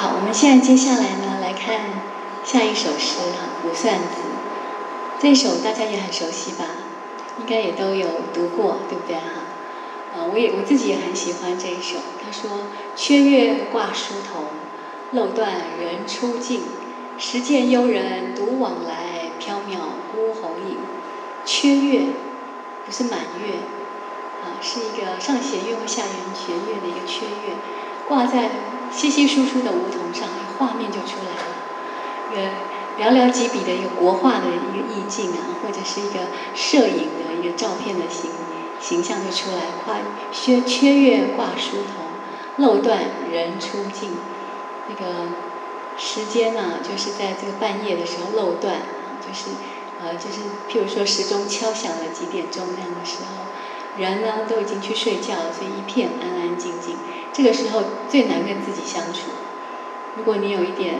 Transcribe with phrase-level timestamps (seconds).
[0.00, 1.78] 好，我们现在接下来呢，来看
[2.42, 4.04] 下一首诗哈，《卜算子》。
[5.20, 6.64] 这首大家也很熟悉吧？
[7.38, 9.44] 应该也都有读过，对不对哈？
[10.16, 11.98] 啊，我也我自己也很喜欢这一首。
[12.24, 12.60] 他说
[12.96, 14.44] ：“缺月挂疏桐，
[15.12, 16.62] 漏断人初静。
[17.18, 19.76] 时见幽人独往来，缥缈
[20.14, 20.78] 孤鸿影。”
[21.44, 22.06] 缺月
[22.86, 23.56] 不是满月
[24.40, 27.52] 啊，是一个上弦月或下弦弦月的一个缺月，
[28.10, 28.50] 挂在
[28.90, 31.46] 稀稀疏疏的梧桐上，画面就出来了。
[32.34, 32.50] 呃。
[32.98, 36.18] 寥寥几笔的一个国画的一个意境啊，或者是一个
[36.54, 38.30] 摄影的一个照片的形
[38.78, 39.62] 形象就出来。
[39.82, 39.96] 跨
[40.30, 42.04] 缺缺月挂疏桐，
[42.58, 42.98] 漏断
[43.32, 44.10] 人初静。
[44.88, 45.28] 那个
[45.96, 48.74] 时间呢，就是在这个半夜的时候漏断，
[49.26, 49.56] 就是
[50.02, 53.46] 呃，就是譬如说时钟敲响了几点钟那样的时候，
[53.96, 56.96] 人呢都已经去睡觉了，所以一片安安静静。
[57.40, 59.30] 这个时候最难跟自己相处。
[60.14, 60.96] 如果你有一点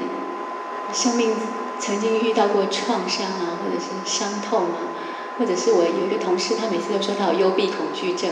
[0.91, 1.35] 生命。
[1.81, 4.93] 曾经遇到过创伤啊，或者是伤痛啊，
[5.39, 8.31] 或者是我有一个同事，他每次都说他有幽闭恐惧症。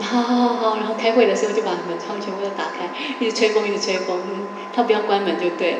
[0.00, 2.88] 好好好好，然后开会的时候就把门窗全部都打开，
[3.20, 4.22] 一直吹风，一直吹风，
[4.72, 5.78] 他不要关门就对了。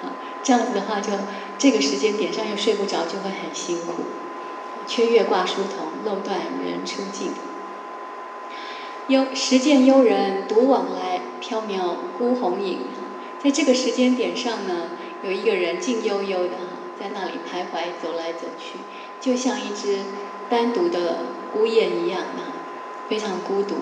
[0.00, 0.08] 好，
[0.42, 1.12] 这样子的话，就
[1.58, 4.04] 这个时间点上又睡不着，就会很辛苦。
[4.86, 7.32] 缺月挂疏桐，漏断人初静。
[9.10, 12.78] 幽时见幽人独往来，缥缈孤鸿影。
[13.42, 14.90] 在这个时间点上呢。
[15.22, 16.56] 有一个人静悠悠的
[16.98, 18.78] 在那里徘徊走来走去，
[19.20, 19.98] 就像一只
[20.48, 22.56] 单独的孤雁一样啊，
[23.06, 23.74] 非常孤独。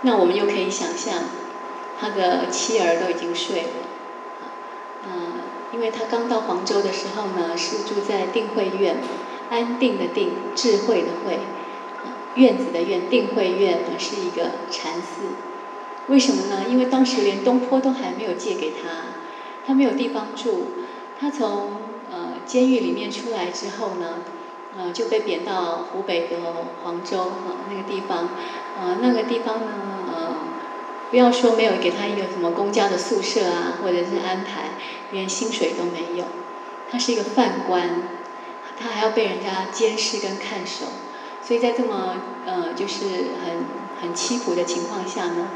[0.00, 1.24] 那我们又可以想象，
[2.00, 3.68] 他的妻儿都已经睡了，
[5.04, 5.42] 嗯，
[5.74, 8.96] 因为他刚到黄州的时候呢，是住在定慧院，
[9.50, 11.40] 安定的定，智慧的慧，
[12.34, 15.34] 院子的院，定慧院呢是一个禅寺。
[16.08, 16.64] 为什么呢？
[16.68, 19.20] 因为当时连东坡都还没有借给他。
[19.64, 20.66] 他没有地方住，
[21.20, 21.76] 他从
[22.10, 24.16] 呃监狱里面出来之后呢，
[24.76, 26.38] 呃就被贬到湖北的
[26.82, 28.30] 黄州啊那个地方，
[28.76, 29.72] 呃那个地方呢
[30.12, 30.34] 呃
[31.12, 34.70] 不要说没有给他一个什么公家的宿舍啊，或者是安排，
[35.12, 36.24] 连薪水都没有，
[36.90, 37.88] 他是一个犯官，
[38.76, 40.86] 他还要被人家监视跟看守，
[41.42, 42.16] 所以在这么
[42.46, 43.04] 呃就是
[43.44, 43.66] 很
[44.00, 45.48] 很凄苦的情况下呢。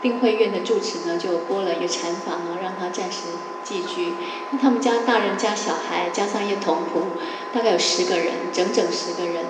[0.00, 3.30] 定慧院的住持呢，就拨了一个禅房呢，让他暂时
[3.64, 4.14] 寄居。
[4.52, 7.02] 那他们家大人加小孩，加上一些童仆，
[7.52, 9.46] 大概有十个人，整整十个人，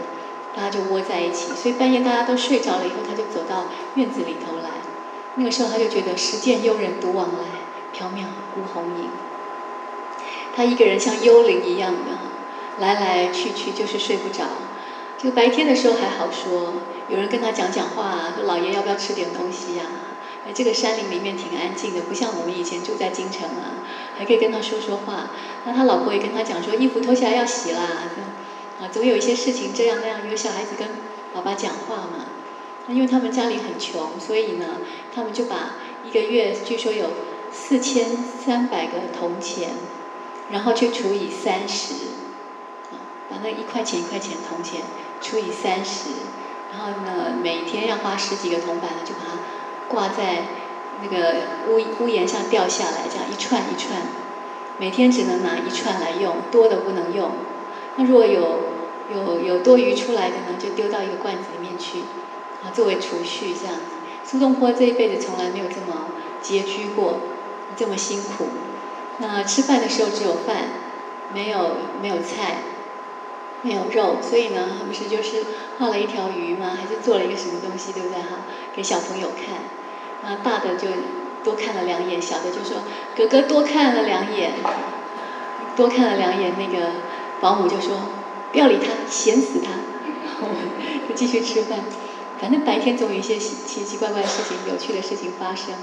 [0.57, 1.53] 大家就窝在一起。
[1.53, 3.67] 所以半夜大家都睡着了以后，他就走到
[3.97, 4.71] 院子里头来。
[5.35, 7.45] 那个时候他就觉得时见幽人独往来，
[7.93, 9.11] 缥缈孤鸿影。
[10.57, 12.19] 他一个人像幽灵一样的
[12.79, 14.45] 来来去去，就是睡不着。
[15.19, 16.75] 这个白天的时候还好说，
[17.09, 19.85] 有人跟他讲讲话，说老爷要不要吃点东西呀？
[20.55, 23.85] 这个山林里面挺安静的，不像我们以前住在京城啊，
[24.17, 25.31] 还可以跟他说说话。
[25.67, 27.81] 那他老婆也跟他讲说，衣服脱下来要洗啦，
[28.81, 30.21] 啊，总有一些事情这样那样。
[30.31, 30.89] 有小孩子跟
[31.35, 32.25] 爸爸讲话嘛。
[32.87, 34.79] 那因为他们家里很穷，所以呢，
[35.15, 35.75] 他们就把
[36.07, 37.11] 一个月据说有
[37.53, 39.71] 四千三百个铜钱，
[40.51, 41.93] 然后去除以三十，
[42.93, 42.97] 啊，
[43.29, 44.81] 把那一块钱一块钱铜钱
[45.21, 46.11] 除以三十，
[46.73, 49.39] 然后呢，每天要花十几个铜板呢，就把它。
[49.89, 50.43] 挂在
[51.03, 51.37] 那个
[51.67, 54.03] 屋屋檐上掉下来，这样一串一串，
[54.77, 57.31] 每天只能拿一串来用，多的不能用。
[57.97, 58.67] 那如果有
[59.11, 62.01] 有有多余出来的呢，就丢到一个罐子里面去，
[62.63, 63.81] 啊，作为储蓄这样子。
[64.25, 66.09] 苏东坡这一辈子从来没有这么
[66.43, 67.21] 拮据过，
[67.75, 68.49] 这么辛苦。
[69.17, 70.65] 那吃饭的时候只有饭，
[71.33, 72.59] 没有没有菜，
[73.63, 75.45] 没有肉，所以呢，不是就是
[75.79, 76.77] 画了一条鱼吗？
[76.81, 78.41] 还是做了一个什么东西，对不对哈？
[78.75, 79.57] 给小朋友看。
[80.21, 80.89] 啊，大的就
[81.45, 82.83] 多看了两眼，小的就说
[83.17, 84.53] ：“哥哥多看了两眼，
[85.77, 86.95] 多看了两眼。”那个
[87.41, 87.97] 保姆就说
[88.51, 89.71] ：“不要理他，闲死他。
[91.09, 91.85] ”就继续吃饭。
[92.41, 95.75] 反正白天总有一些奇奇怪怪的事情、有趣的事情发生。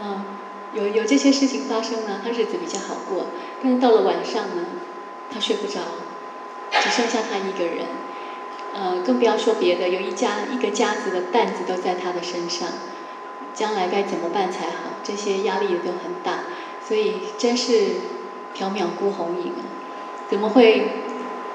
[0.00, 0.24] 嗯，
[0.72, 3.26] 有有这些事情发生呢，他日子比较好过。
[3.62, 4.64] 但是到了晚上呢，
[5.30, 5.80] 他睡不着，
[6.82, 7.86] 只剩下他一个人。
[8.74, 12.68] 呃，更不要说别的，有一家一个家子的担子都在他的身上。
[13.54, 14.98] 将来该怎么办才好？
[15.04, 16.40] 这些压力也都很大，
[16.84, 17.72] 所以真是
[18.52, 19.62] 缥缈孤鸿影啊！
[20.28, 20.88] 怎么会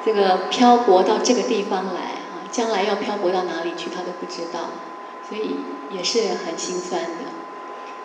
[0.06, 2.48] 这个漂泊到这个地方来啊？
[2.50, 4.70] 将来要漂泊到哪里去，他都不知道，
[5.28, 5.58] 所以
[5.90, 7.26] 也是很心酸的。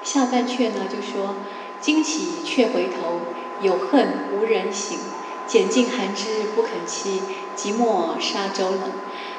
[0.03, 1.37] 下半阙呢，就说
[1.81, 3.21] ：“惊起却回头，
[3.61, 4.99] 有恨无人省。
[5.47, 7.21] 拣尽寒枝不肯栖，
[7.57, 8.81] 寂寞沙洲冷。”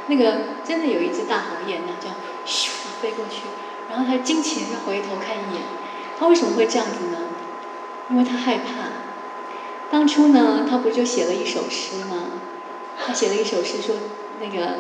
[0.08, 2.10] 那个真的有一只大鸿雁呢，叫
[2.46, 2.70] 咻
[3.02, 3.42] 飞过去。
[3.90, 5.62] 然后他惊奇的回头看一眼，
[6.20, 7.18] 他为什么会这样子呢？
[8.10, 8.90] 因为他害怕。
[9.92, 12.42] 当初呢，他不就写了一首诗吗？
[12.98, 13.96] 他写了一首诗说，
[14.40, 14.78] 那个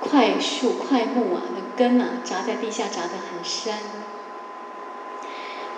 [0.00, 3.74] 快树、快木啊，那根啊，扎在地下扎得很深。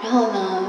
[0.03, 0.65] 然后呢，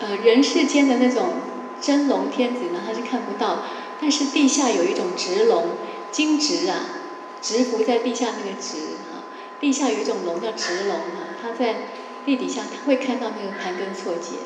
[0.00, 1.34] 呃，人世间的那种
[1.82, 3.64] 真龙天子呢，他是看不到，
[4.00, 5.70] 但是地下有一种直龙，
[6.10, 6.86] 金直啊，
[7.42, 9.24] 直伏在地下那个直哈，
[9.60, 11.88] 地下有一种龙叫直龙哈，他在
[12.24, 14.36] 地底下他会看到那个盘根错节，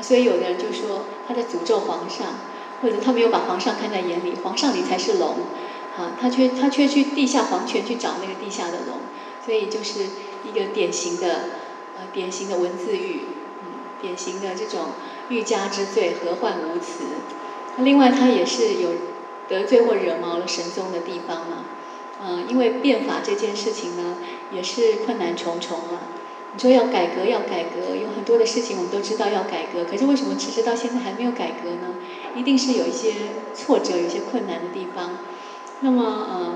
[0.00, 2.38] 所以有的人就说他在诅咒皇上，
[2.80, 5.36] 或者他没有把皇上看在眼里，皇上你才是龙，
[5.96, 8.96] 啊，他却他却去地下黄泉去找那个地下的龙，
[9.44, 10.00] 所以就是
[10.44, 11.60] 一个典型的。
[11.94, 13.20] 呃典型的文字狱，
[13.60, 13.68] 嗯，
[14.00, 14.92] 典型的这种
[15.32, 17.04] 欲加之罪，何患无辞？
[17.78, 18.90] 另外，他也是有
[19.48, 21.64] 得罪或惹毛了神宗的地方嘛，
[22.22, 24.18] 嗯，因为变法这件事情呢，
[24.52, 26.20] 也是困难重重啊。
[26.54, 31.94] 你说要改革，要改革，有很多的事情我们都知道要改革，可是为什么迟迟到现在还没有改革呢？
[32.36, 33.14] 一定是有一些
[33.54, 35.16] 挫折，有一些困难的地方。
[35.80, 36.54] 那么，呃，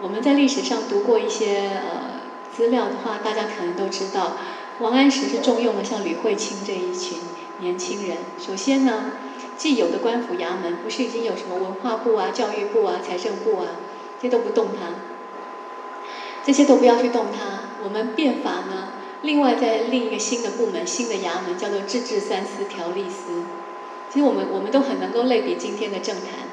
[0.00, 2.20] 我们在历史上读过一些呃
[2.54, 4.36] 资料的话，大家可能都知道。
[4.80, 7.18] 王安石是重用了像吕惠卿这一群
[7.58, 8.18] 年轻人。
[8.38, 9.12] 首先呢，
[9.56, 13.68] 既有的官府衙门不是已经有什么文化部啊、教育部啊、财政部啊，
[14.20, 14.94] 这些都不动它，
[16.44, 17.70] 这些都不要去动它。
[17.84, 18.88] 我们变法呢，
[19.22, 23.44] 另外在另一个新的部门、新的衙门叫做自治三司条例司。
[24.10, 26.48] 其实我们我们都很能够类比今天的政坛，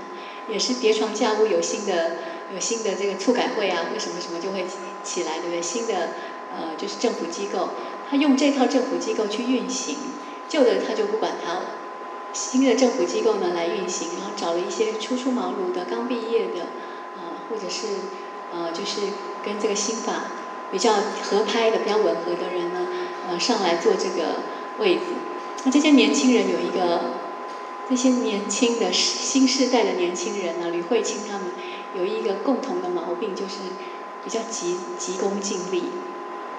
[0.50, 2.18] 也是叠床架屋，有新的
[2.54, 4.66] 有新的这个促改会啊，或什么什么就会
[5.04, 5.62] 起来，对不对？
[5.62, 6.10] 新的
[6.56, 7.70] 呃就是政府机构。
[8.10, 9.96] 他用这套政府机构去运行，
[10.52, 11.62] 旧的他就不管他了。
[12.34, 16.68] 新的政府机构呢来运行，然后找了一些初出茅庐的、刚毕业的，
[17.16, 17.88] 呃，或者是
[18.54, 19.00] 呃，就是
[19.46, 20.24] 跟这个新法
[20.70, 20.94] 比较
[21.24, 22.88] 合拍的、比较吻合的人呢，
[23.30, 24.44] 呃，上来做这个
[24.80, 25.04] 位子。
[25.64, 27.16] 那这些年轻人有一个，
[27.90, 31.48] 这些年轻的新世代的年轻人呢，吕慧卿他们
[31.98, 33.60] 有一个共同的毛病，就是
[34.24, 35.84] 比较急急功近利。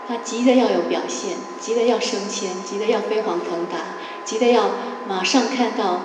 [0.09, 4.71] 他急的要有表现，急的要升迁，急的要飞黄腾达，急的要
[5.07, 6.03] 马上看到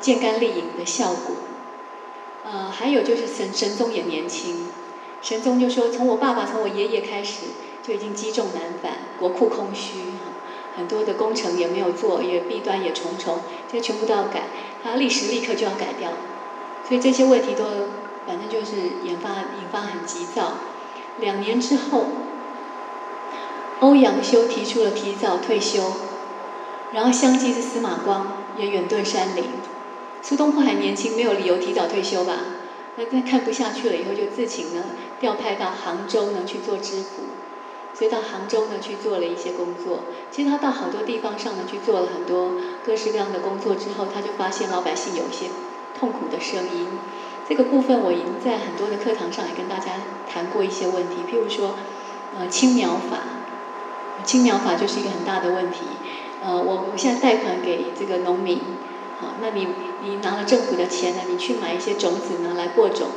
[0.00, 1.34] 建干立影的效果。
[2.44, 4.68] 呃，还有就是神神宗也年轻，
[5.20, 7.46] 神宗就说从我爸爸从我爷爷开始
[7.82, 9.98] 就已经积重难返，国库空虚，
[10.76, 14.44] 很多的工程也没有做，也弊端也重重，这全部都要改，
[14.82, 16.12] 他立时立刻就要改掉，
[16.88, 17.64] 所以这些问题都
[18.26, 20.52] 反正就是引发引发很急躁。
[21.18, 22.04] 两年之后。
[23.80, 25.80] 欧阳修提出了提早退休，
[26.92, 29.44] 然后相继是司马光也远遁山林。
[30.20, 32.34] 苏东坡还年轻，没有理由提早退休吧？
[32.96, 34.84] 那在看不下去了以后，就自请呢
[35.18, 37.22] 调派到杭州呢去做知府，
[37.94, 40.00] 所以到杭州呢去做了一些工作。
[40.30, 42.52] 其实他到好多地方上呢去做了很多
[42.84, 45.46] 各式各样的工作之后，他就发现老百姓有一些
[45.98, 46.86] 痛苦的声音。
[47.48, 49.92] 这个部分我已经在很多的课堂上也跟大家
[50.30, 51.76] 谈过一些问题，譬如说，
[52.38, 53.39] 呃，青苗法。
[54.24, 55.80] 青苗法就是一个很大的问题，
[56.42, 58.58] 呃，我我现在贷款给这个农民，
[59.18, 59.68] 好，那你
[60.02, 63.08] 你拿了政府的钱呢，你去买一些种子呢来播种，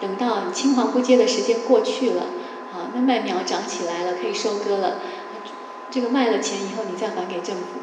[0.00, 2.26] 等到青黄不接的时间过去了，
[2.72, 4.96] 好，那麦苗长起来了，可以收割了，
[5.90, 7.80] 这个卖了钱以后你再还给政府，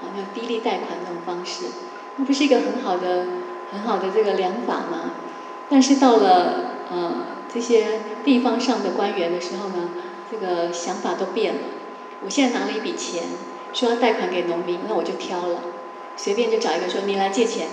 [0.00, 1.66] 好，那低利贷款这种方式，
[2.16, 3.26] 那不是一个很好的
[3.72, 5.12] 很好的这个良法吗？
[5.68, 7.12] 但是到了呃
[7.52, 9.90] 这些地方上的官员的时候呢，
[10.30, 11.60] 这个想法都变了。
[12.24, 13.24] 我现在拿了一笔钱，
[13.72, 15.60] 说要贷款给农民，那我就挑了，
[16.16, 17.68] 随便就找一个说你来借钱。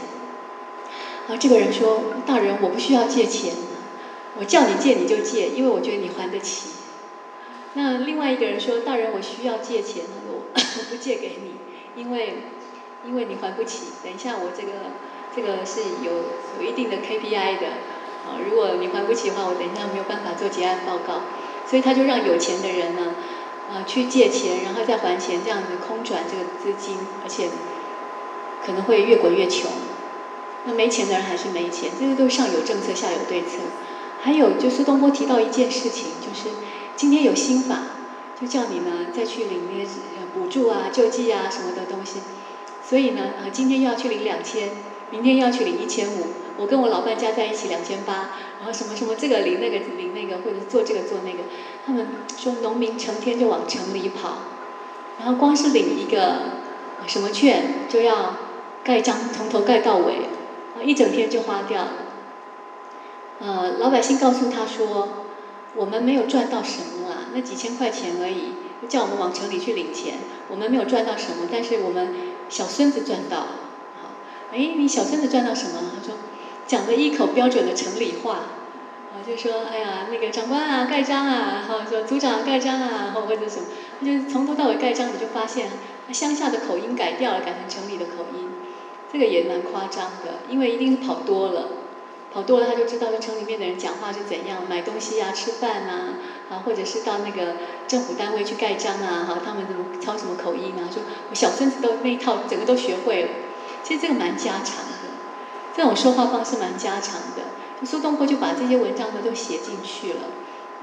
[1.28, 3.56] 啊，这个人说大人我不需要借钱，
[4.38, 6.70] 我叫你借你就借，因为我觉得你还得起。
[7.74, 11.56] 那另外一个人说大人我需要借钱，我我不借给你，
[12.00, 12.44] 因为
[13.06, 13.88] 因为你还不起。
[14.04, 14.72] 等一下我这个
[15.36, 17.68] 这个是有有一定的 KPI 的，
[18.28, 21.22] 啊，如果你还不起的话，我等一下没有办法做结案报告。
[21.68, 23.16] 所以他就让有钱的人呢。
[23.68, 27.50] 呃，去借钱，然后再还钱，这样子空转这个资金，而且
[28.66, 29.72] 可能会越滚越穷。
[30.66, 33.60] 那没钱的人还是没钱，这个都是上有政策，下有对策。
[34.22, 36.56] 还有，就苏东坡提到一件事情，就是
[36.96, 37.80] 今天有新法，
[38.40, 39.90] 就叫你呢再去领那些
[40.34, 42.22] 补助啊、救济啊什么的东西。
[42.84, 44.70] 所以呢，呃，今天又要去领两千，
[45.12, 46.28] 明天要去领一千五。
[46.58, 51.40] 我跟我老伴加在一起两千八，然后什么什么这个领那个领那个，或者做这个做那个。
[51.86, 52.08] 他们
[52.38, 54.38] 说农民成天就往城里跑，
[55.20, 56.36] 然后光是领一个
[57.08, 58.38] 什么券就要
[58.86, 60.30] 盖章，从头盖到尾，
[60.84, 61.88] 一整天就花掉。
[63.40, 65.10] 呃，老百姓告诉他说，
[65.76, 68.54] 我们没有赚到什么啦，那几千块钱而已，
[68.88, 72.16] 叫我们往城里去领钱，我们没有赚到什么，但是我们
[72.48, 73.48] 小孙子赚到，
[74.56, 75.92] 哎，你小孙子赚到什么了？
[75.94, 76.16] 他说
[76.66, 78.36] 讲了一口标准的城里话，
[79.12, 83.66] 啊，就说哎呀，那个长官啊，盖章啊，然后说组长盖章啊，或或者什么，
[84.00, 85.68] 他就从头到尾盖章，你就发现
[86.14, 88.50] 乡下的口音改掉了，改成城里的口音，
[89.12, 91.68] 这个也蛮夸张的，因为一定是跑多了。
[92.32, 96.16] 跑多了，他就知道说城里面的人讲话是怎样，买东西啊、吃饭呐，
[96.50, 97.56] 啊，或者是到那个
[97.88, 100.88] 政府单位去盖章啊，哈，他们怎么操什么口音啊？
[100.90, 103.30] 说我小孙子都那一套整个都学会了。
[103.86, 105.14] 其实这个蛮家常的，
[105.78, 107.86] 这种说话方式蛮家常的。
[107.86, 110.22] 苏东坡就把这些文章呢都写进去了，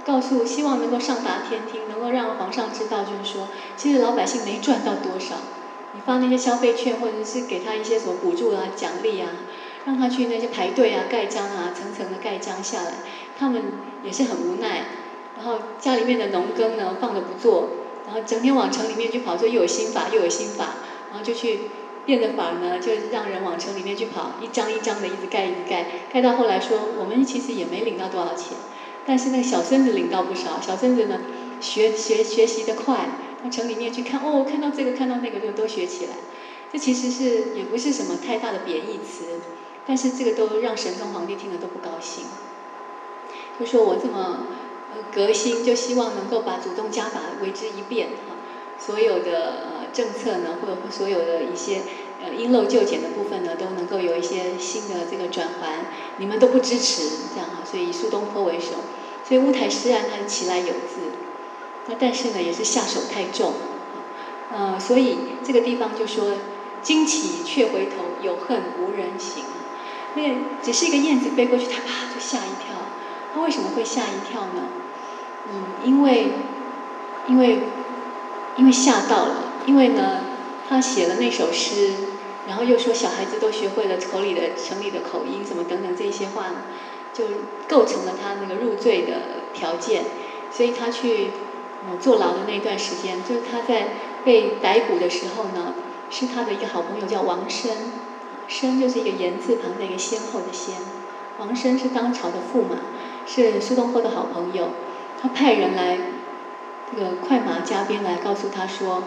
[0.06, 5.34] 告诉希望能够上达天听，能够让皇上知道，就是说其实老百姓没赚到多少，
[5.94, 9.28] 你发那些消费券或者是给他一些什么补助啊、奖励啊。
[9.84, 12.92] 让他去那些排队啊、盖章啊、层层的盖章下来，
[13.36, 13.64] 他们
[14.04, 14.84] 也是很无奈。
[15.36, 17.70] 然后家里面的农耕呢放着不做，
[18.06, 20.74] 然后整天往城里面去跑，说又有新法又有新法，
[21.10, 21.62] 然后就去
[22.04, 28.56] 变着法呢，就让人往城里面去跑，一张一张的一直盖一直盖，盖到后来说我们其实也没领到多少钱，
[29.06, 31.20] 但是那个小孙子领到不少，小孙子呢
[31.60, 33.08] 学学学习的快，
[33.42, 36.12] 到城里面去看哦，看到这个看到那个就都学起来，
[36.72, 39.40] 这其实是也不是什么太大的贬义词。
[39.84, 42.24] 但是这个都让神宗皇帝听了都不高兴，
[43.58, 44.46] 就说我这么
[45.12, 48.36] 革新，就希望能够把主动家法为之一变哈，
[48.78, 51.82] 所有的政策呢，或者所有的一些
[52.22, 55.86] 呃因陋就简的部分呢，都能够有一些新的这个转环，
[56.18, 58.76] 你们都不支持这样哈，所以以苏东坡为首，
[59.26, 61.12] 所以乌台诗案它其来有自，
[61.86, 63.52] 那但是呢也是下手太重，
[64.52, 66.26] 呃所以这个地方就说
[66.82, 69.44] 惊起却回头，有恨无人省。
[70.14, 70.22] 那
[70.62, 72.76] 只是一个燕子飞过去，他啪就吓一跳。
[73.34, 74.68] 他为什么会吓一跳呢？
[75.48, 76.28] 嗯，因为，
[77.28, 77.60] 因为，
[78.58, 79.51] 因为吓到了。
[79.66, 80.20] 因为呢，
[80.68, 81.94] 他写了那首诗，
[82.48, 86.46] 然后又说小孩子都学会了口里的城里的口音，什么等等这些话，
[87.12, 87.24] 就
[87.68, 89.12] 构成了他那个入罪的
[89.54, 90.04] 条件。
[90.50, 91.30] 所以他去
[91.98, 93.88] 坐牢的那段时间，就是他在
[94.24, 95.74] 被逮捕的时候呢，
[96.10, 97.70] 是他的一个好朋友叫王生。
[98.48, 100.74] 生就是一个言字旁的一个先后的先，
[101.38, 102.76] 王生是当朝的驸马，
[103.24, 104.70] 是苏东坡的好朋友。
[105.22, 105.96] 他派人来
[106.90, 109.04] 这个快马加鞭来告诉他说，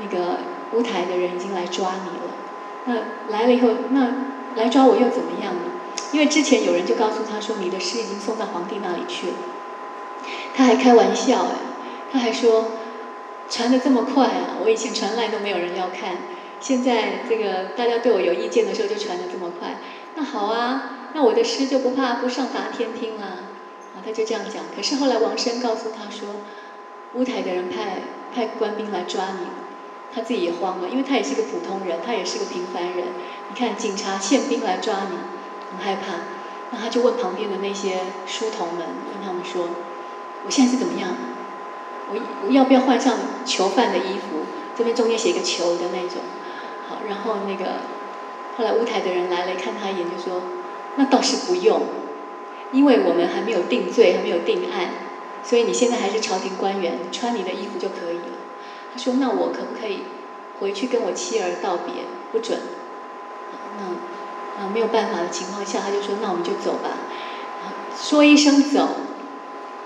[0.00, 0.38] 那个
[0.72, 2.34] 乌台的人已经来抓你了。
[2.84, 4.12] 那来了以后，那
[4.54, 5.60] 来抓我又怎么样呢？
[6.12, 9.34] 因为之前有人就告诉他说，你的诗已经送到皇帝那里去了。
[10.54, 11.56] 他还开玩笑哎，
[12.12, 12.66] 他还说
[13.50, 16.16] 传的这么快啊，我以前传来都没有人要看。
[16.60, 19.76] 现在这个大家对我有意见的时候，就传的这么快。
[20.14, 23.26] 那好啊，那我的诗就不怕不上达天听啦。
[23.94, 24.62] 啊，他就这样讲。
[24.74, 26.28] 可是后来王生告诉他说，
[27.14, 28.02] 乌台的人派
[28.34, 29.50] 派官兵来抓你了，
[30.14, 33.04] 他自己也慌了，因为他也是个普通人，他也是个平凡人。
[33.48, 35.16] 你看警察宪兵来抓你，
[35.70, 36.14] 很害怕。
[36.70, 39.68] 那他就问旁边的那些书童们，跟他们说，
[40.44, 41.10] 我现在是怎么样？
[42.10, 44.46] 我我要不要换上囚犯的衣服？
[44.76, 46.22] 这边中间写一个囚的那种。
[46.88, 47.80] 好，然后那个
[48.56, 50.42] 后来乌台的人来了，看他一眼就说
[50.96, 51.82] ：“那倒是不用，
[52.72, 54.90] 因为我们还没有定罪，还没有定案，
[55.42, 58.35] 所以你现在还是朝廷官员，穿你的衣服就可以了。”
[58.96, 60.04] 他说：“那我可不可以
[60.58, 62.58] 回去跟我妻儿道别？”不准。
[63.76, 66.96] 那啊没有办法的情况下，他就说：“那我们就走吧。”
[67.94, 68.88] 说一声走，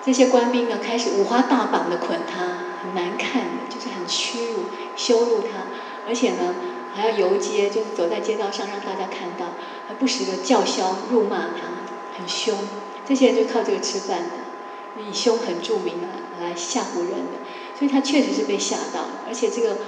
[0.05, 2.43] 这些官兵呢开始五花大绑的捆他，
[2.83, 4.61] 很难看的，就是很屈辱、
[4.95, 5.67] 羞辱他，
[6.07, 6.55] 而且呢。
[6.93, 9.55] 还要游街，就是走在街道上让大家看到，
[9.87, 12.59] 还不时的叫嚣、辱骂他，很凶。
[13.07, 16.09] 这些人就靠这个吃饭的，以凶狠著名的
[16.41, 17.39] 来吓唬人的。
[17.81, 19.07] 所以他确实是被吓到。
[19.27, 19.79] 而且这个，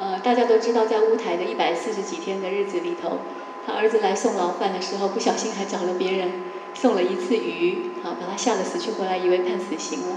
[0.00, 3.18] 呃，大家都知道，在乌台的一百四十几天的日子里头，
[3.64, 6.30] 他儿子来送牢饭的时候，不小心还找了别人
[6.74, 10.16] 送了一次鱼，好把他吓得死去活来，以为判死刑了，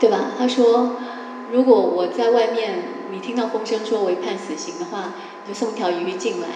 [0.00, 0.32] 对吧？
[0.36, 0.96] 他说。
[1.50, 5.12] 如果我在外面，你听到风声说我判死刑的话，
[5.44, 6.48] 你就送条鱼进来。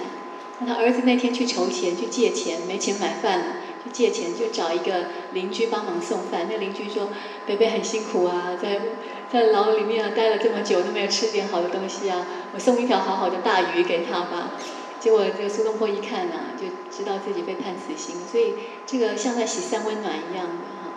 [0.59, 3.45] 那他儿子那天去筹钱，去借钱，没钱买饭了，
[3.85, 6.47] 去借钱，就找一个邻居帮忙送饭。
[6.51, 7.09] 那邻居说
[7.47, 8.81] ：“北北很辛苦啊，在
[9.37, 14.53] 在牢里面啊待了这么久，都没有吃点好的东西啊，我送一条好好的大鱼给他吧。”
[14.99, 18.55] 结果这个苏东坡一看呐，就知道自己被判死刑，所以
[18.87, 20.97] 这个像在洗三温暖一样的哈，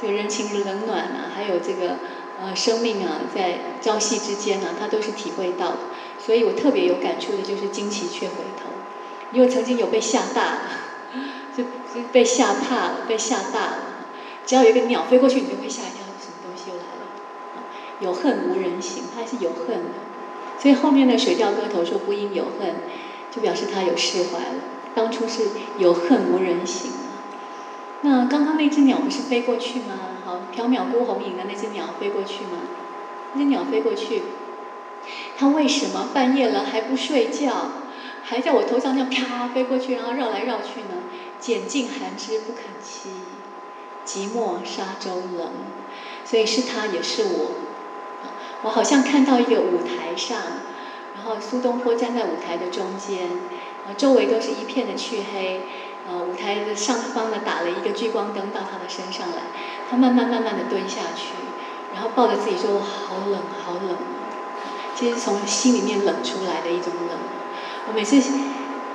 [0.00, 1.96] 这个人情冷暖啊，还有这个。
[2.44, 5.78] 呃，生命啊，在朝夕之间呢，他都是体会到的。
[6.18, 8.64] 所以我特别有感触的就是惊奇却回头。
[9.30, 10.60] 因为曾经有被吓大了，
[11.56, 13.76] 就就被吓怕了，被吓大了。
[14.44, 16.01] 只要有一个鸟飞过去，你就会吓一跳，
[18.02, 19.94] 有恨无人省，他是有恨的。
[20.58, 22.76] 所以后面的《水调歌头》说不应有恨，
[23.30, 24.60] 就表示他有释怀了。
[24.94, 26.90] 当初是有恨无人省。
[28.02, 29.94] 那刚刚那只鸟不是飞过去吗？
[30.24, 32.58] 好，缥缈孤鸿影的那只鸟飞过去吗？
[33.32, 34.22] 那只鸟飞过去，
[35.38, 37.70] 它为什么半夜了还不睡觉，
[38.22, 41.02] 还在我头上这样啪飞过去，然后绕来绕去呢？
[41.40, 43.08] 拣尽寒枝不肯栖，
[44.06, 45.50] 寂寞沙洲冷。
[46.24, 47.50] 所以是他，也是我。
[48.62, 50.38] 我好像看到一个舞台上，
[51.16, 53.28] 然后苏东坡站在舞台的中间，
[53.86, 55.62] 呃，周围都是一片的黢黑，
[56.08, 59.42] 呃，舞台的上方呢打了一个聚光灯到他的身上来，
[59.90, 61.34] 他慢慢慢慢的蹲下去，
[61.92, 63.96] 然后抱着自己说：“我好冷，好冷。”
[64.94, 67.18] 其实从心里面冷出来的一种冷。
[67.88, 68.22] 我每次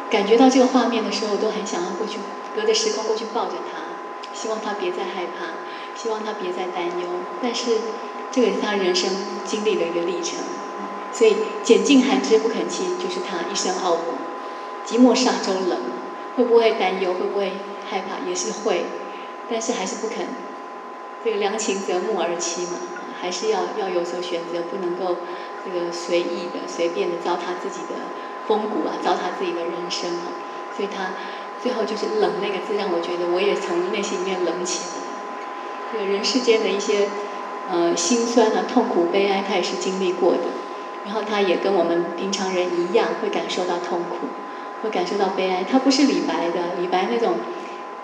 [0.10, 2.20] 感觉到这个画面的时候，我都很想要过去，
[2.56, 5.58] 隔着时空过去抱着他，希望他别再害怕，
[5.98, 7.08] 希望他别再担忧。
[7.42, 7.80] 但是。
[8.30, 9.10] 这个是他人生
[9.46, 10.38] 经历的一个历程，
[11.14, 14.02] 所以拣尽寒枝不肯栖，就是他一生傲骨。
[14.86, 15.80] 寂寞沙洲冷，
[16.36, 17.14] 会不会担忧？
[17.14, 17.54] 会不会
[17.90, 18.28] 害怕？
[18.28, 18.84] 也是会，
[19.50, 20.28] 但是还是不肯。
[21.24, 22.80] 这个良禽择木而栖嘛，
[23.20, 25.16] 还是要要有所选择，不能够
[25.66, 27.96] 这个随意的、随便的糟蹋自己的
[28.46, 30.36] 风骨啊，糟蹋自己的人生啊。
[30.76, 31.14] 所以他
[31.64, 35.07] 最后就是冷那个字，让我觉得我也从内心里面冷起来。
[35.92, 37.08] 这个人世间的一些。
[37.70, 40.40] 呃，心酸啊，痛苦、悲哀，他也是经历过的。
[41.04, 44.28] 然后他也跟我们平常人一样，会感受到痛苦，
[44.82, 45.66] 会感受到悲哀。
[45.70, 47.34] 他不是李白的，李白那种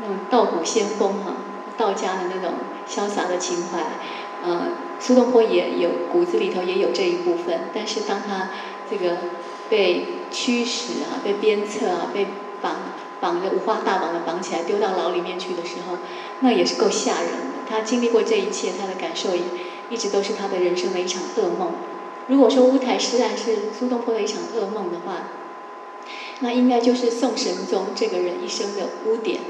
[0.02, 1.36] 那种道骨仙风哈，
[1.78, 3.86] 道家的那种潇洒的情怀。
[4.44, 4.68] 呃，
[5.00, 7.70] 苏东坡也有骨子里头也有这一部分。
[7.74, 8.50] 但是当他
[8.92, 9.16] 这个
[9.70, 12.28] 被驱使啊，被鞭策啊，被
[12.62, 12.76] 绑
[13.22, 16.00] 绑着五花大绑的绑起来，丢到牢里面去的时候，
[16.42, 17.53] 那也是够吓人的。
[17.70, 19.42] 他经历过这一切，他的感受也
[19.90, 21.72] 一直都是他的人生的一场噩梦。
[22.28, 25.28] 如果说乌台诗案是苏东坡的一场噩梦的话，
[26.40, 29.42] 那应该就是宋神宗这个人一生的污点。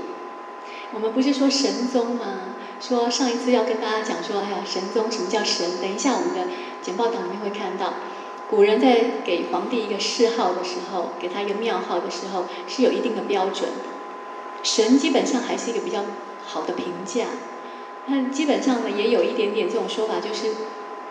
[0.93, 2.55] 我们不是说神宗吗？
[2.79, 5.79] 说上一次要跟大家讲说，哎呀，神宗什么叫神？
[5.81, 7.93] 等一下我们的简报档里面会看到，
[8.49, 13.85] 古人在给皇帝一个谥号的时候，给他一个庙号的时候，是有一定的标准的。
[14.63, 16.03] 神基本上还是一个比较
[16.45, 17.25] 好的评价。
[18.05, 20.53] 那基本上呢，也有一点点这种说法，就是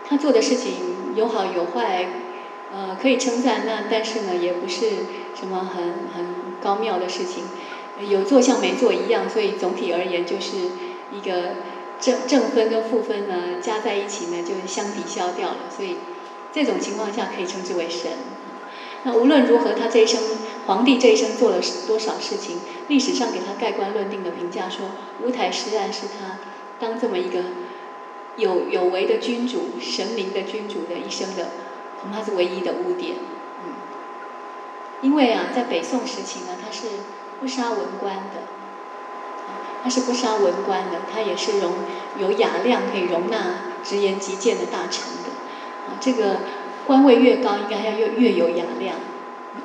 [0.07, 0.73] 他做的事情
[1.15, 2.07] 有好有坏，
[2.71, 4.89] 呃，可以称赞，那但是呢，也不是
[5.33, 5.83] 什么很
[6.15, 7.45] 很高妙的事情，
[8.07, 10.57] 有做像没做一样，所以总体而言就是
[11.11, 11.55] 一个
[11.99, 15.97] 正正分跟负分呢加在一起呢，就相抵消掉了，所以
[16.51, 18.11] 这种情况下可以称之为神。
[19.01, 20.21] 那无论如何，他这一生
[20.67, 24.85] 皇帝这一生做了多少事情，历史上给他盖棺论定的评价说，
[25.23, 26.37] 乌台诗案是他。
[26.79, 27.39] 当这么一个
[28.35, 31.49] 有有为的君主、神明的君主的一生的，
[32.01, 33.15] 恐怕是唯一的污点。
[33.65, 33.73] 嗯，
[35.01, 36.87] 因为啊，在北宋时期呢，他是
[37.39, 38.41] 不杀文官的，
[39.83, 41.73] 他是不杀文官的，他也是容
[42.19, 43.37] 有雅量可以容纳
[43.83, 45.29] 直言极谏的大臣的。
[45.87, 46.39] 啊，这个
[46.87, 48.95] 官位越高，应该要越越有雅量，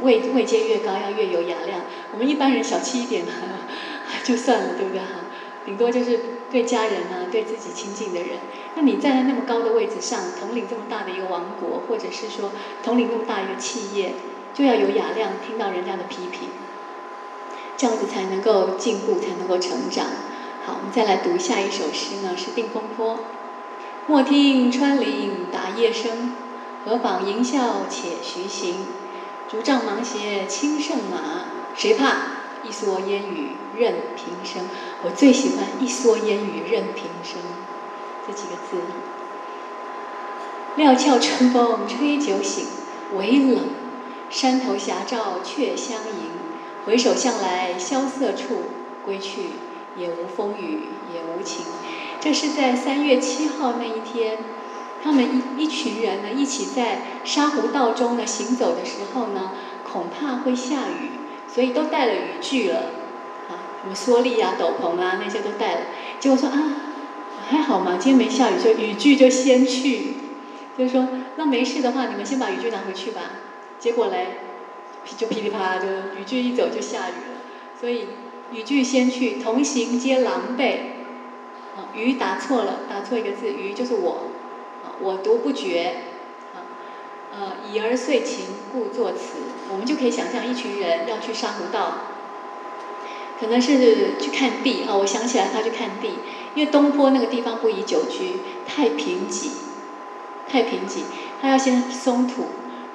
[0.02, 1.80] 位位阶越高要越有雅量。
[2.12, 3.24] 我们一般人小气一点
[4.24, 5.06] 就算了，对不对哈？
[5.68, 6.18] 顶多就是
[6.50, 8.38] 对家人啊，对自己亲近的人。
[8.74, 12.52] 那你站在那么高的位置上，统领这么大的一个王国，或者是说
[12.82, 14.14] 统领那么大一个企业，
[14.54, 16.48] 就要有雅量，听到人家的批评，
[17.76, 20.06] 这样子才能够进步，才能够成长。
[20.64, 23.14] 好，我们再来读下一首诗呢，是《定风波》。
[24.06, 26.32] 莫听穿林打叶声，
[26.86, 28.86] 何妨吟啸且徐行。
[29.50, 31.44] 竹杖芒鞋轻胜马，
[31.76, 32.37] 谁怕？
[32.64, 34.68] 一蓑烟雨任平生，
[35.04, 37.38] 我最喜欢“一蓑烟雨任平生”
[38.26, 38.82] 这几个字。
[40.76, 42.66] 料峭春风吹酒醒，
[43.16, 43.64] 微冷，
[44.30, 46.38] 山头斜照却相迎。
[46.86, 48.62] 回首向来萧瑟处，
[49.04, 49.50] 归去，
[49.96, 51.66] 也无风雨也无晴。
[52.20, 54.38] 这是在三月七号那一天，
[55.02, 59.52] 他们一一群人呢，一起在沙湖道中呢行走的时候呢，
[59.90, 61.10] 恐怕会下雨。
[61.52, 62.76] 所以都带了雨具了，
[63.48, 65.80] 啊，什么蓑笠啊、斗篷啊那些都带了。
[66.20, 66.56] 结果说啊，
[67.48, 70.14] 还好嘛，今天没下雨，就雨具就先去。
[70.76, 73.22] 就是说，那没事的话，你们先把雨具拿回去吧。
[73.80, 74.26] 结果嘞，
[75.16, 77.40] 就噼里啪啦，就雨具一走就下雨了。
[77.80, 78.06] 所以
[78.52, 80.76] 雨具先去，同行皆狼狈。
[81.76, 84.28] 啊，鱼答错了，答错一个字，鱼就是我，
[84.84, 85.94] 啊，我读不绝。
[87.38, 89.36] 呃，已而遂晴，故作词。
[89.70, 91.94] 我们就可以想象，一群人要去沙湖道，
[93.38, 94.96] 可能是去看地啊。
[94.96, 96.18] 我想起来，他去看地，
[96.56, 99.50] 因为东坡那个地方不宜久居，太贫瘠，
[100.48, 101.02] 太贫瘠。
[101.40, 102.46] 他要先松土，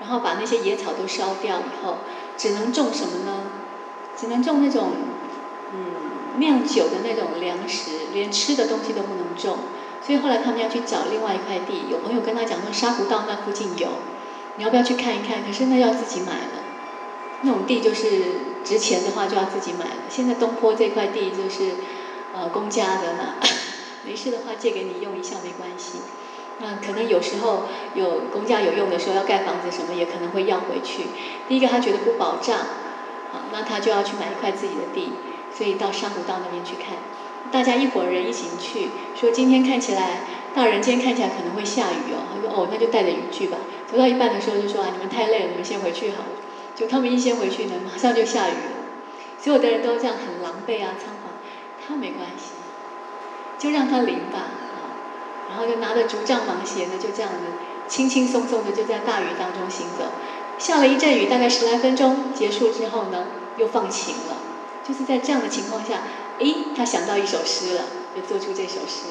[0.02, 2.00] 然后把那些野草都烧掉以后，
[2.36, 3.44] 只能种什么呢？
[4.18, 4.92] 只能种那种
[5.74, 9.60] 嗯酿酒的那种粮食，连吃的东西都不能种。
[10.06, 13.88] 所以后来他们要去找另外一块地，有朋友跟他讲说沙湖道那附近有，
[14.58, 15.44] 你要不要去看一看？
[15.46, 16.64] 可是那要自己买了，
[17.42, 18.08] 那种地就是
[18.64, 20.02] 值钱的话就要自己买了。
[20.10, 21.72] 现在东坡这块地就是
[22.34, 23.36] 呃公家的呢，
[24.06, 26.00] 没事的话借给你用一下没关系。
[26.60, 27.64] 那可能有时候
[27.96, 31.08] 有公家有用的时候要盖房子什么也可能会要回去。
[31.48, 32.58] 第一个他觉得不保障，
[33.32, 35.14] 好，那他就要去买一块自己的地，
[35.52, 36.98] 所以到沙湖道那边去看。
[37.52, 38.90] 大家一伙人一起去，
[39.20, 40.22] 说今天看起来
[40.56, 42.30] 大人今天看起来可能会下雨哦。
[42.34, 43.58] 他说哦，那就带着雨具吧。
[43.92, 46.30] 走到一半的时候就说啊，你们太累了，你们先回去好了。
[46.76, 48.84] 就他们一先回去呢，马上就下雨了。
[49.40, 51.34] 所有的人都这样很狼狈啊，仓皇。
[51.86, 52.54] 他没关系，
[53.58, 54.48] 就让他淋吧。
[55.50, 57.40] 然后就拿着竹杖芒鞋呢，就这样子
[57.88, 60.06] 轻轻松松的就在大雨当中行走。
[60.58, 63.26] 下了一阵雨，大概十来分钟结束之后呢，
[63.58, 64.38] 又放晴了。
[64.88, 66.04] 就是在这样的情况下，
[66.40, 67.84] 诶，他想到一首诗了，
[68.16, 69.08] 就做出这首诗。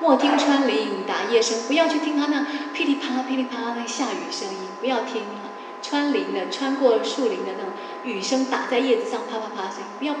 [0.00, 5.22] 莫听穿林打叶声，不要去听他那噼里啪啦、噼里啪啦那下雨声音，不要听
[5.82, 7.72] 穿林的、穿过树林的那种
[8.04, 10.20] 雨声打在叶子上啪啪啪声，不要怕，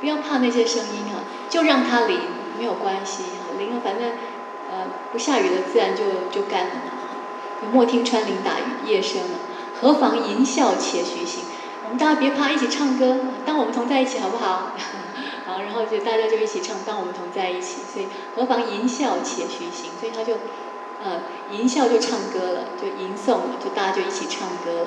[0.00, 2.18] 不要怕那些声音啊，就让它淋。
[2.58, 4.10] 没有关系哈，淋了反正，
[4.70, 7.16] 呃，不下雨了，自然就就干了嘛哈。
[7.72, 9.38] 莫听穿林打叶声了，
[9.80, 11.44] 何妨吟啸且徐行。
[11.84, 14.72] 我们大家别怕，一起唱歌，当我们同在一起好不好？
[15.62, 17.82] 然后就大家就一起唱，当我们同在一起。
[17.92, 20.34] 所以何妨吟啸且徐行，所以他就，
[21.02, 24.86] 呃，吟啸就唱歌了，就吟诵了，就大家就一起唱歌了。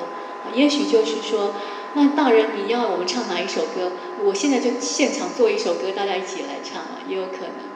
[0.54, 1.54] 也许就是说。
[1.96, 3.92] 那大人，你要我们唱哪一首歌？
[4.24, 7.70] 我现在就现场做一首歌，大家一起来唱啊，也有可能。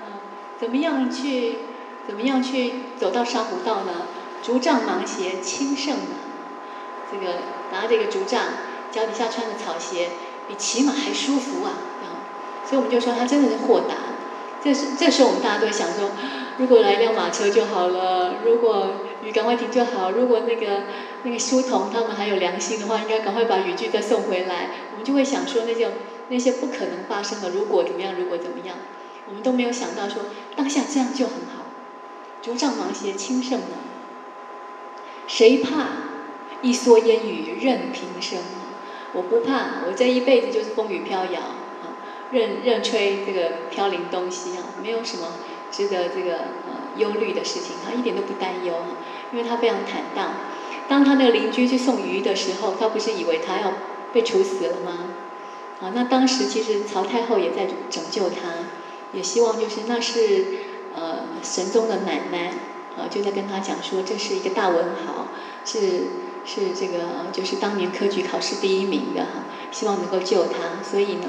[0.00, 0.18] 嗯，
[0.58, 1.58] 怎么样去，
[2.08, 4.08] 怎么样去走到沙湖道呢？
[4.42, 6.16] 竹杖芒鞋轻胜马，
[7.08, 7.34] 这个
[7.70, 8.42] 拿这个竹杖，
[8.90, 10.08] 脚底下穿的草鞋，
[10.48, 11.72] 比骑马还舒服啊！
[12.02, 12.06] 啊，
[12.64, 13.94] 所以我们就说他真的是豁达。
[14.62, 16.10] 这是这时候我们大家都想说，
[16.58, 18.88] 如果来一辆马车就好了，如果
[19.22, 20.82] 雨赶快停就好，如果那个。
[21.26, 24.68] 那个书童他们还有良心的话，应该赶快把雨具再送回来。
[24.92, 25.90] 我们就会想说，那些
[26.28, 28.76] 那些不可能发生的，如果怎么样，如果怎么样，
[29.26, 31.64] 我们都没有想到说，当下这样就很好。
[32.42, 33.78] 竹杖芒鞋轻胜马，
[35.26, 35.86] 谁怕
[36.60, 38.40] 一蓑烟雨任平生？
[39.14, 41.96] 我不怕，我这一辈子就是风雨飘摇啊，
[42.30, 45.34] 任任吹这个飘零东西啊，没有什么
[45.70, 46.34] 值得这个
[46.66, 48.74] 呃忧虑的事情，他一点都不担忧，
[49.32, 50.34] 因为他非常坦荡。
[50.86, 53.72] 当他那个邻居去送鱼的时候，他不是以为他要
[54.12, 55.14] 被处死了吗？
[55.80, 58.50] 啊，那当时其实曹太后也在拯救他，
[59.12, 60.44] 也希望就是那是
[60.94, 62.52] 呃神宗的奶奶
[62.96, 65.28] 啊，就在跟他讲说这是一个大文豪，
[65.64, 65.78] 是
[66.44, 71.28] 是这个就是当年科举考试第一名的哈，希望能够救他，所以呢，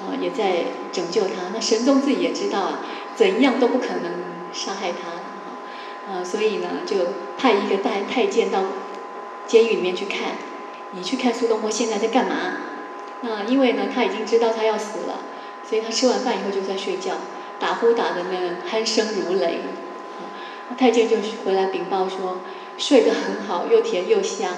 [0.00, 1.50] 啊也在拯救他。
[1.52, 2.80] 那神宗自己也知道啊，
[3.14, 4.12] 怎样都不可能
[4.52, 6.96] 杀害他啊，所以呢就
[7.36, 8.62] 派一个太太监到。
[9.46, 10.38] 监狱里面去看，
[10.92, 12.34] 你去看苏东坡现在在干嘛？
[13.20, 15.18] 那因为呢，他已经知道他要死了，
[15.62, 17.12] 所以他吃完饭以后就在睡觉，
[17.60, 19.60] 打呼打的呢鼾声如雷。
[20.70, 22.38] 那太监就回来禀报说，
[22.76, 24.52] 睡得很好，又甜又香。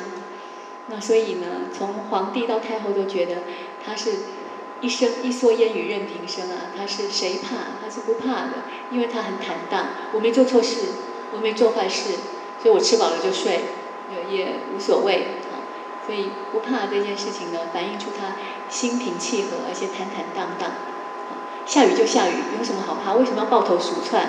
[0.88, 3.42] 那所以呢，从皇帝到太后都觉得
[3.84, 4.10] 他是
[4.80, 7.56] 一生一蓑烟雨任平生啊，他是谁怕？
[7.82, 8.52] 他是不怕的，
[8.90, 9.86] 因为他很坦荡。
[10.12, 10.86] 我没做错事，
[11.32, 12.12] 我没做坏事，
[12.62, 13.60] 所以我吃饱了就睡。
[14.30, 15.58] 也无所谓啊，
[16.06, 18.36] 所以不怕这件事情呢，反映出他
[18.70, 20.70] 心平气和，而且坦坦荡荡。
[21.66, 23.14] 下雨就下雨，有什么好怕？
[23.14, 24.28] 为什么要抱头鼠窜？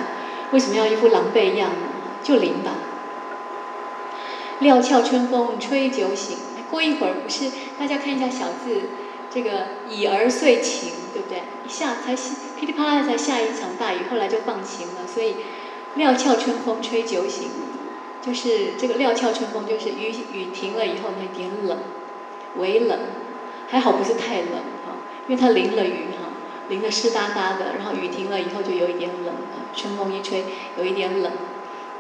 [0.52, 1.70] 为什么要一副狼狈样？
[2.24, 2.72] 就淋吧。
[4.60, 6.38] 料峭春风吹酒醒，
[6.70, 7.52] 过一会儿不是？
[7.80, 8.90] 大家看一下小字，
[9.30, 11.44] 这个已而遂晴，对不对？
[11.66, 15.08] 一下才噼里啪啦才下一场大雨，后来就放晴了。
[15.08, 15.36] 所以
[15.96, 17.50] 料峭春风吹酒醒。
[18.20, 21.78] 就是这个料峭春风，就是雨雨停了以后那点冷，
[22.58, 23.00] 微冷，
[23.70, 24.52] 还好不是太冷
[24.86, 24.98] 哈，
[25.30, 26.28] 因为它淋了雨哈，
[26.68, 30.44] 淋得湿哒哒的，然后雨停了以后就有一点冷了，春风一吹
[30.78, 31.32] 有一点冷，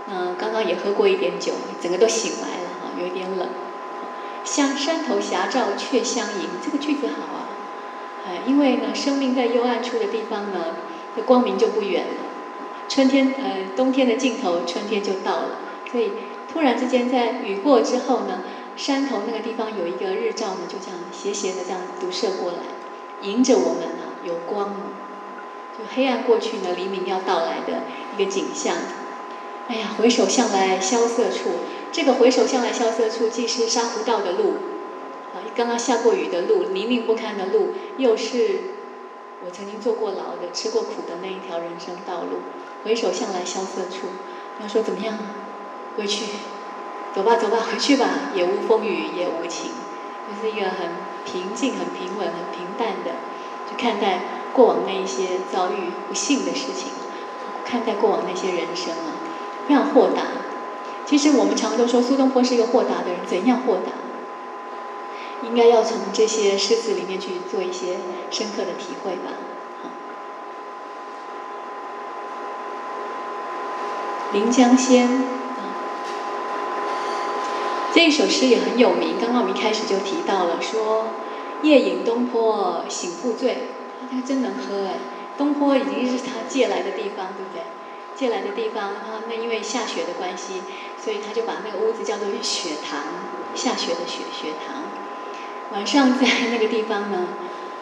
[0.10, 3.50] 嗯，刚刚也喝过一点酒，整个都醒来了哈，有一点冷。
[4.46, 7.50] 像山头霞照却相迎，这个句子好啊，
[8.26, 10.76] 哎，因为呢，生命在幽暗处的地方呢，
[11.14, 12.14] 这光明就不远了，
[12.88, 15.50] 春天呃冬天的尽头，春天就到了。
[15.92, 16.14] 所以
[16.50, 18.44] 突然之间，在雨过之后呢，
[18.78, 22.60] 山头那个地方有一个日照呢，就这样斜斜的这样独射过来，
[23.22, 24.74] 迎着我们啊，有光，
[25.78, 27.84] 就黑暗过去呢，黎明要到来的
[28.16, 28.78] 一个景象。
[29.68, 31.50] 哎呀，回首向来萧瑟处。
[31.92, 34.52] 这个回首向来萧瑟处，既是沙湖道的路，
[35.34, 38.60] 啊，刚刚下过雨的路，泥泞不堪的路，又是
[39.46, 42.40] 我曾经坐过牢的、吃过苦的那一条人生道路。
[42.86, 44.08] 回首向来萧瑟处，
[44.62, 45.18] 要说怎么样？
[45.98, 46.26] 回去，
[47.14, 48.32] 走吧，走吧，回去吧。
[48.36, 49.72] 也无风雨也无晴，
[50.30, 50.92] 就是一个很
[51.26, 53.12] 平静、很平稳、很平淡的
[53.70, 54.22] 去看待
[54.54, 56.92] 过往那一些遭遇不幸的事情，
[57.66, 59.17] 看待过往那些人生啊，
[59.70, 60.24] 要豁达。
[61.06, 63.92] 其实我们常都说苏东坡是一个豁达的人，怎样豁达？
[65.44, 67.98] 应该要从这些诗词里面去做一些
[68.32, 69.32] 深刻的体会吧。
[74.34, 75.08] 《临江仙》
[77.94, 79.16] 这首诗也很有名。
[79.22, 81.06] 刚刚我们一开始就提到了，说
[81.62, 83.70] 夜饮东坡醒复醉，
[84.12, 85.00] 他真能喝哎！
[85.38, 87.64] 东坡已经是他借来的地方，对不对？
[88.18, 90.64] 借来的地方啊，那因为下雪的关系，
[90.98, 93.04] 所以他就把那个屋子叫做雪堂，
[93.54, 94.84] 下雪的雪雪堂。
[95.72, 97.28] 晚上在那个地方呢，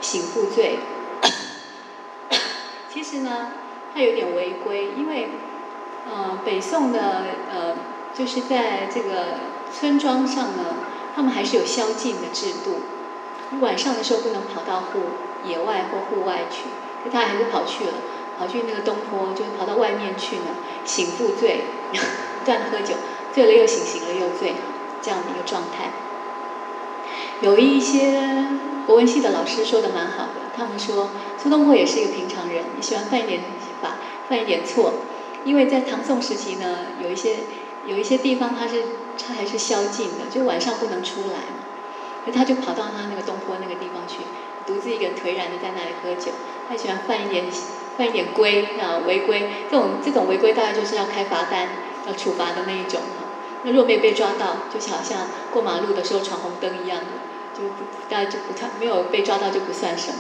[0.02, 0.80] 醒复醉。
[2.94, 3.54] 其实呢，
[3.94, 5.30] 他有点违规，因为
[6.06, 7.76] 呃，北宋的呃，
[8.14, 9.56] 就是在这个。
[9.74, 10.76] 村庄上呢，
[11.14, 12.80] 他们还是有宵禁的制度。
[13.60, 15.00] 晚上的时候不能跑到户
[15.44, 16.66] 野外或户外去，
[17.04, 17.94] 可他还是跑去了，
[18.38, 21.98] 跑去那个东坡，就跑到外面去呢，醒复醉，不
[22.46, 22.96] 断喝酒，
[23.34, 24.56] 醉了又醒，醒了又醉，
[25.02, 25.92] 这样的一个状态。
[27.42, 28.48] 有一些
[28.86, 31.10] 国文系的老师说的蛮好的，他们说
[31.42, 33.42] 苏东坡也是一个平常人，喜欢犯一点
[33.82, 33.98] 法，
[34.30, 34.94] 犯一点错，
[35.44, 37.38] 因为在唐宋时期呢，有一些。
[37.88, 38.82] 有一些地方他是
[39.16, 41.62] 他还是宵禁的，就晚上不能出来嘛，
[42.24, 44.22] 所以他就跑到他那个东坡那个地方去，
[44.66, 46.32] 独自一个人颓然的在那里喝酒。
[46.68, 47.46] 他喜欢犯一点
[47.98, 51.70] 犯一点规啊，违规这种这种违规大概就是要开罚单
[52.08, 53.26] 要处罚的那一种哈。
[53.64, 57.06] 那若没有被抓到，就是好像过马路的时候闯红灯一样的，
[57.54, 60.18] 就不大概就不太没有被抓到就不算什么。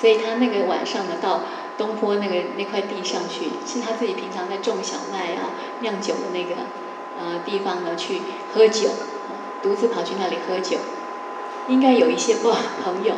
[0.00, 1.42] 所以他那个晚上呢，到
[1.76, 5.50] 东坡那个那块地上去，是他自己平常在种小麦啊
[5.80, 6.62] 酿酒的那个。
[7.20, 8.20] 呃，地方呢去
[8.54, 8.90] 喝酒，
[9.60, 10.76] 独自跑去那里喝酒，
[11.66, 13.16] 应该有一些不朋友，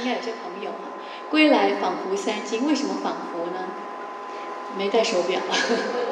[0.00, 0.91] 应该有些朋友啊。
[1.32, 3.64] 归来仿佛三更，为什么仿佛呢？
[4.76, 5.40] 没戴手表，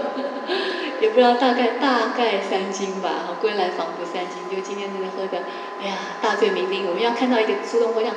[1.00, 3.36] 也不知道大概大概三更吧。
[3.38, 5.44] 归来仿佛三更，就今天真的喝的，
[5.82, 6.86] 哎呀，大醉酩酊。
[6.88, 8.16] 我们要看到一个苏东坡这样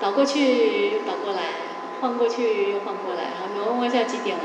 [0.00, 1.42] 倒过去又倒过来，
[2.00, 4.44] 晃过去又晃过来，然后问问现在几点了？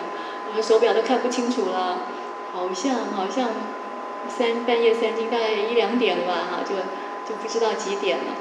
[0.52, 2.00] 我的手表都看不清楚了。
[2.52, 3.50] 好像好像
[4.28, 6.74] 三半夜三更，大概一两点吧，哈，就
[7.28, 8.34] 就不知道几点了。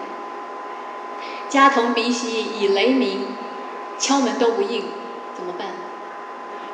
[1.50, 3.26] 家童鼻息已雷鸣，
[3.98, 4.84] 敲门都不应，
[5.34, 5.68] 怎么办？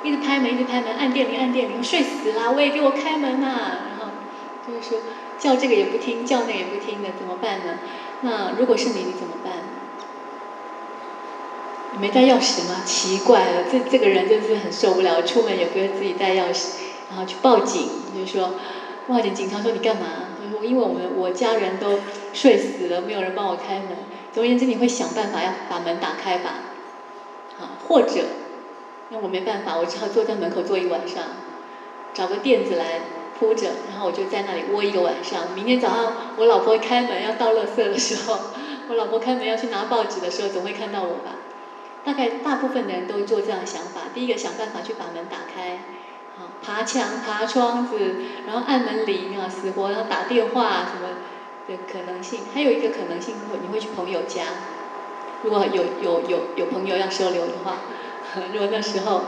[0.03, 2.51] 一直拍门，一直拍门，按电铃，按电铃，睡死啦！
[2.51, 3.79] 喂，给我开门呐！
[3.89, 4.13] 然后
[4.67, 5.01] 就是说
[5.39, 7.79] 叫这个也不听，叫那个也不听的，怎么办呢？
[8.21, 9.55] 那如果是你，你怎么办？
[11.93, 12.83] 你没带钥匙吗？
[12.85, 16.67] 奇怪了，这这个人真是很受不了，出门也不会自己带钥匙。
[17.09, 18.53] 然后去报警，就说，
[19.07, 20.29] 报警，警察说你干嘛？
[20.39, 21.99] 他说因为我们我家人都
[22.35, 23.97] 睡死了，没有人帮我开门。
[24.33, 26.57] 总而言之，你会想办法要把门打开吧？
[27.89, 28.25] 或者，
[29.11, 31.25] 那我没办法，我只好坐在门口坐一晚上，
[32.13, 33.01] 找个垫子来
[33.39, 35.55] 铺着，然后我就在那里窝一个晚上。
[35.55, 38.39] 明天早上我老婆开门要倒垃圾的时候，
[38.89, 41.37] 我老婆开门要去拿报纸的时候，总会看到我吧？
[42.05, 44.03] 大概大部分的人都做这样的想法。
[44.13, 45.79] 第一个想办法去把门打开。
[46.61, 51.17] 爬墙、爬窗子，然后按门铃啊，死活要打电话什么
[51.69, 52.41] 的可能性。
[52.53, 54.43] 还有一个可能性，你会去朋友家。
[55.45, 57.77] 如果有有有有朋友要收留的话，
[58.53, 59.25] 如果那时候，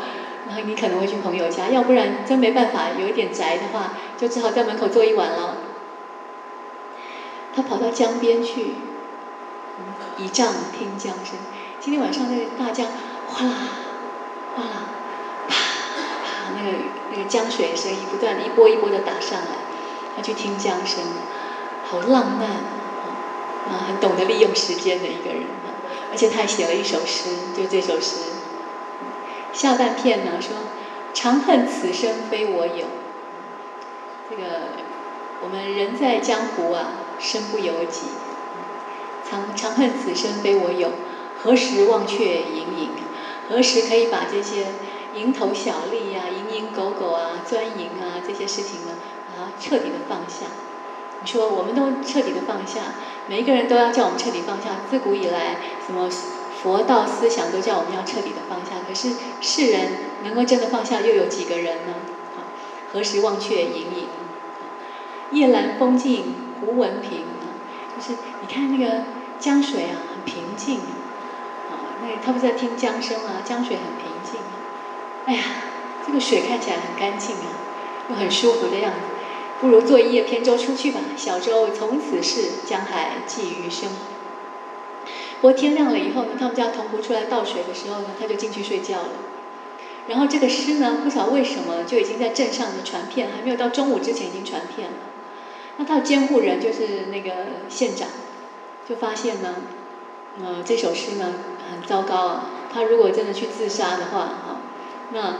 [0.48, 1.68] 然后你可能会去朋友家。
[1.68, 5.59] 要不然真没办法，有一点宅的话，就只好在门口坐一晚了。
[7.55, 8.74] 他跑到江边去，
[10.16, 11.37] 倚杖听江声。
[11.81, 12.87] 今天晚上那个大江，
[13.29, 13.55] 哗啦，
[14.57, 14.70] 哗啦。
[15.48, 16.79] 啪啪那个
[17.12, 19.57] 那个江水声音不断的一波一波的打上来，
[20.16, 21.05] 他去听江声，
[21.85, 22.48] 好浪漫
[23.68, 23.85] 啊！
[23.88, 25.42] 很懂得利用时间的一个人！
[26.11, 28.16] 而且他还写了一首诗，就这首诗，
[29.53, 30.57] 下半片呢说
[31.14, 32.87] ：“长恨此生非我有。”
[34.31, 34.42] 这个
[35.42, 36.88] 我们人在江湖啊，
[37.19, 38.07] 身不由己。
[39.29, 40.92] 长长恨此生非我有，
[41.42, 42.90] 何时忘却营营？
[43.49, 44.66] 何时可以把这些？
[45.16, 48.92] 蝇头小利呀，蝇营狗苟啊，钻营啊，这些事情呢，
[49.35, 50.45] 啊，彻底的放下。
[51.23, 52.81] 你说，我们都彻底的放下，
[53.29, 54.71] 每一个人都要叫我们彻底放下。
[54.89, 56.09] 自古以来，什么
[56.62, 58.83] 佛道思想都叫我们要彻底的放下。
[58.87, 59.89] 可是世人
[60.25, 61.95] 能够真的放下，又有几个人呢？
[62.93, 64.09] 何时忘却营营？
[65.33, 67.25] 夜阑风静胡文平，
[67.97, 69.03] 就是你看那个
[69.41, 74.41] 江水啊，很平静啊，那他不是在听江声啊，江水很平静。
[75.27, 75.43] 哎呀，
[76.07, 77.51] 这个水看起来很干净啊，
[78.09, 78.99] 又很舒服的样子，
[79.61, 81.01] 不如坐一叶扁舟出去吧。
[81.16, 83.90] 小舟从此逝，江海寄余生。
[85.40, 89.09] 不过天亮了以后呢，他们家童仆出来倒水的时候呢，他就进去睡觉了。
[90.09, 94.97] 然后这个诗呢，不晓得为什么就已经在镇上的传遍，还没有到中午之前已经传遍了。
[95.79, 97.33] 那他的监护人就是那个
[97.69, 98.09] 县长，
[98.88, 99.57] 就发现呢，
[100.42, 101.35] 呃，这首诗呢
[101.71, 102.51] 很糟糕啊。
[102.73, 104.61] 他如果真的去自杀的话，哈，
[105.12, 105.35] 那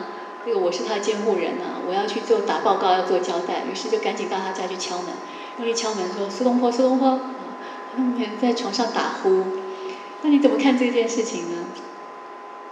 [0.47, 3.65] 这个我是他的监护人啊，我要去做打报告，要做交代。
[3.69, 5.09] 于是就赶紧到他家去敲门，
[5.59, 7.19] 用力敲门说：“苏东坡，苏东坡。”啊，
[7.97, 9.43] 他在床上打呼。
[10.23, 11.65] 那你怎么看这件事情呢？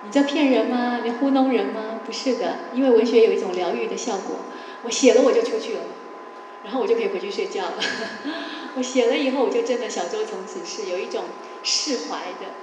[0.04, 1.00] 你在骗人吗？
[1.02, 1.98] 你糊弄人吗？
[2.06, 4.37] 不是的，因为文学有一种疗愈的效果。
[4.84, 5.80] 我写了我就出去了，
[6.62, 7.78] 然后我就可以回去睡觉了。
[8.78, 11.24] 我写了以后，我就真的小周从此是有一种
[11.64, 12.54] 释怀的，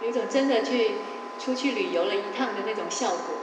[0.00, 0.92] 有一种真的去
[1.40, 3.34] 出去旅游了一趟的那种效果。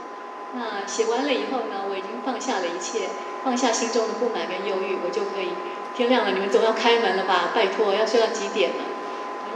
[0.54, 3.08] 那写完了以后呢，我已经放下了一切，
[3.44, 5.50] 放下心中的不满跟忧郁，我就可以
[5.94, 7.50] 天亮了，你们总要开门了吧？
[7.54, 8.84] 拜托，要睡到几点了？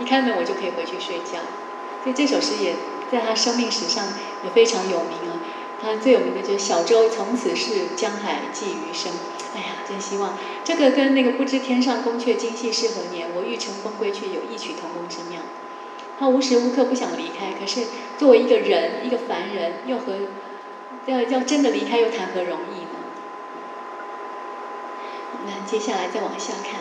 [0.01, 1.41] 一开门我就可以回去睡觉，
[2.03, 2.75] 所以这首诗也
[3.11, 4.05] 在他生命史上
[4.45, 5.41] 也非常有名啊。
[5.81, 9.13] 他最有名的就是“小舟从此逝，江海寄余生”。
[9.57, 15.43] 哎呀，真希望这个跟那个“不知天上宫阙，今夕是何年，我欲乘风归去”有异曲同工之妙。
[16.21, 20.13] 他无时无刻不想离开，可是作为一个人，一个凡人，又和
[21.07, 22.89] 要要真的离开，又谈何容易呢？
[25.47, 26.81] 那接下来再往下看。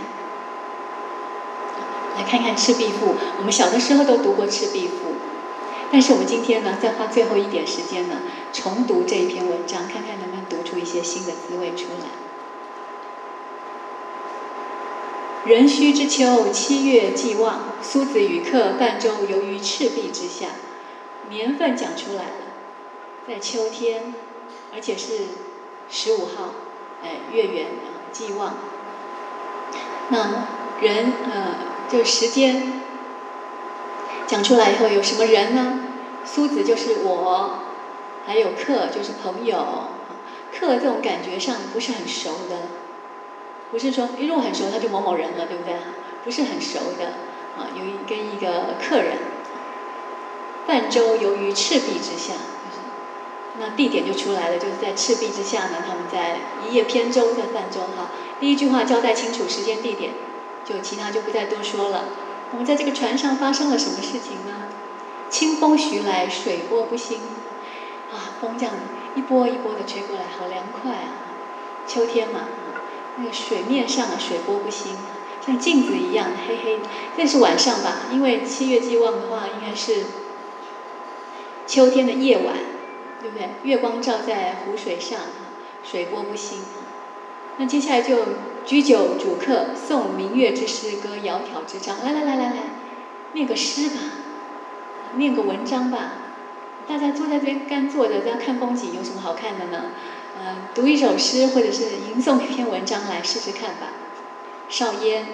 [2.17, 5.11] 来看看《赤壁赋》，我们小的时候都读过《赤壁赋》，
[5.91, 8.17] 但是我们今天呢，再花最后一点时间呢，
[8.51, 12.07] 重读这一篇文章，看看能不能读出一些新的滋味出来。
[15.45, 20.47] 壬戌之秋，七月既望，苏子与客泛舟游于赤壁之下。
[21.29, 22.50] 年份讲出来了，
[23.27, 24.13] 在秋天，
[24.73, 25.25] 而且是
[25.89, 26.51] 十五号，
[27.03, 28.55] 哎，月圆啊既望。
[30.09, 30.45] 那
[30.81, 31.71] 人呃。
[31.91, 32.71] 就时间
[34.25, 35.81] 讲出来以后，有什么人呢？
[36.23, 37.59] 苏子就是我，
[38.25, 39.57] 还有客就是朋友。
[40.57, 42.69] 客这种感觉上不是很熟的，
[43.71, 45.75] 不是说如果很熟他就某某人了，对不对？
[46.23, 47.07] 不是很熟的
[47.57, 49.17] 啊，有一跟一个客人
[50.65, 52.35] 泛舟游于赤壁之下，
[53.59, 55.83] 那地点就出来了，就是在赤壁之下呢。
[55.85, 56.37] 他们在
[56.67, 58.11] 一叶扁舟在泛舟哈。
[58.39, 60.11] 第一句话交代清楚时间地点。
[60.63, 62.05] 就其他就不再多说了。
[62.51, 64.67] 我们在这个船上发生了什么事情呢？
[65.29, 67.17] 清风徐来，水波不兴。
[68.11, 68.75] 啊，风这样
[69.15, 71.09] 一波一波的吹过来，好凉快啊！
[71.87, 72.41] 秋天嘛，
[73.17, 74.95] 那个水面上啊，水波不兴，
[75.43, 76.83] 像镜子一样黑黑的。
[77.17, 78.01] 这是晚上吧？
[78.11, 80.05] 因为七月既望的话，应该是
[81.65, 82.55] 秋天的夜晚，
[83.21, 83.49] 对不对？
[83.63, 85.19] 月光照在湖水上，
[85.83, 86.59] 水波不兴。
[87.57, 88.17] 那接下来就。
[88.63, 91.97] 居酒主客，诵明月之诗歌，窈窕之章。
[92.05, 92.57] 来来来来来，
[93.33, 93.95] 念个诗吧，
[95.15, 96.11] 念个文章吧。
[96.87, 99.85] 大家坐在这边干坐着，在看风景，有什么好看的呢？
[100.39, 103.93] 嗯，读一首诗，或者是吟诵一篇文章来试试看吧。
[104.69, 105.25] 少焉，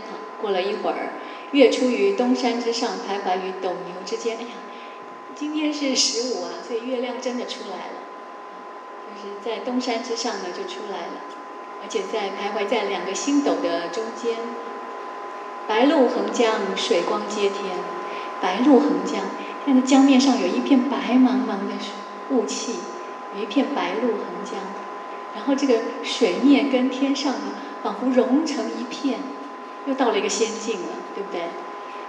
[0.41, 1.09] 过了一会儿，
[1.51, 4.37] 月出于东山之上，徘徊于斗牛之间。
[4.37, 4.47] 哎呀，
[5.39, 8.01] 今天是十五啊，所以月亮真的出来了，
[9.05, 11.13] 就是在东山之上呢，就出来了。
[11.83, 14.35] 而且在徘徊在两个星斗的中间，
[15.67, 17.77] 白露横江，水光接天。
[18.41, 19.21] 白露横江，
[19.63, 21.75] 看着江面上有一片白茫茫的
[22.31, 22.77] 雾气，
[23.35, 24.59] 有一片白露横江，
[25.35, 29.19] 然后这个水面跟天上呢，仿佛融成一片，
[29.85, 31.43] 又到了一个仙境了，对不对？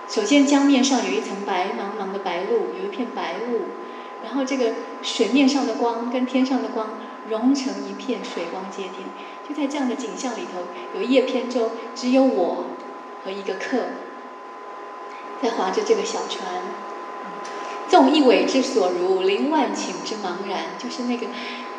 [0.09, 3.67] 首先江面上有一层白茫茫的白露，有一片白雾，
[4.25, 6.89] 然后这个水面上的光跟天上的光
[7.29, 9.07] 融成一片，水光接天。
[9.47, 10.63] 就在这样的景象里头，
[10.95, 12.65] 有一叶扁舟，只有我
[13.25, 13.79] 和一个客
[15.43, 16.47] 在划着这个小船。
[17.89, 21.27] 纵一苇之所如，凌万顷之茫然，就是那个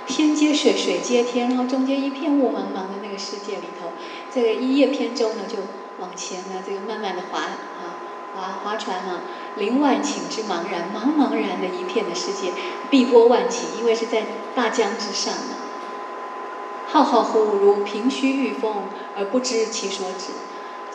[0.07, 3.91] 天接水，水接天，然后中间一片雾茫茫的那个世界里头，
[4.33, 5.57] 这个一叶扁舟呢，就
[5.99, 7.43] 往前呢，这个慢慢的划，
[8.39, 9.21] 划划船啊，
[9.57, 12.53] 林万顷之茫然，茫茫然的一片的世界，
[12.89, 14.23] 碧波万顷，因为是在
[14.55, 15.55] 大江之上呢。
[16.87, 18.85] 浩浩乎如凭虚御风
[19.15, 20.31] 而不知其所止，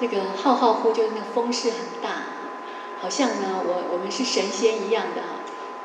[0.00, 2.24] 这个浩浩乎就是那个风势很大，
[3.00, 5.28] 好像呢我我们是神仙一样的哈，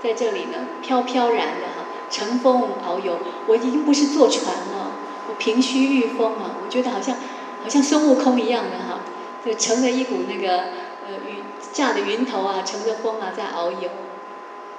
[0.02, 3.20] 在这里呢飘飘然的哈，乘风遨游。
[3.46, 4.94] 我已经不是坐船了，
[5.28, 7.16] 我凭虚御风啊，我觉得好像
[7.62, 9.02] 好像孙悟空一样的哈，
[9.46, 10.58] 就乘了一股那个
[11.06, 11.39] 呃云
[11.72, 13.90] 驾着云头啊，乘着风啊在遨游，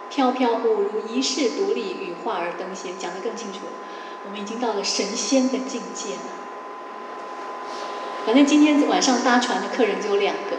[0.09, 3.61] 飘飘忽如一世独立，羽化而登仙，讲得更清楚，
[4.24, 6.20] 我们已经到了神仙的境界了。
[8.26, 10.57] 反正今天晚上搭船的客人只有两个，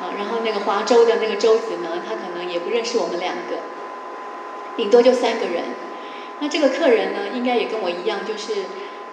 [0.00, 3.58] 啊，然后那个划舟的那个舟子呢，他可能也不认识我们两个，
[4.76, 5.64] 顶多就三个人。
[6.38, 8.64] 那这个客人呢，应该也跟我一样，就是，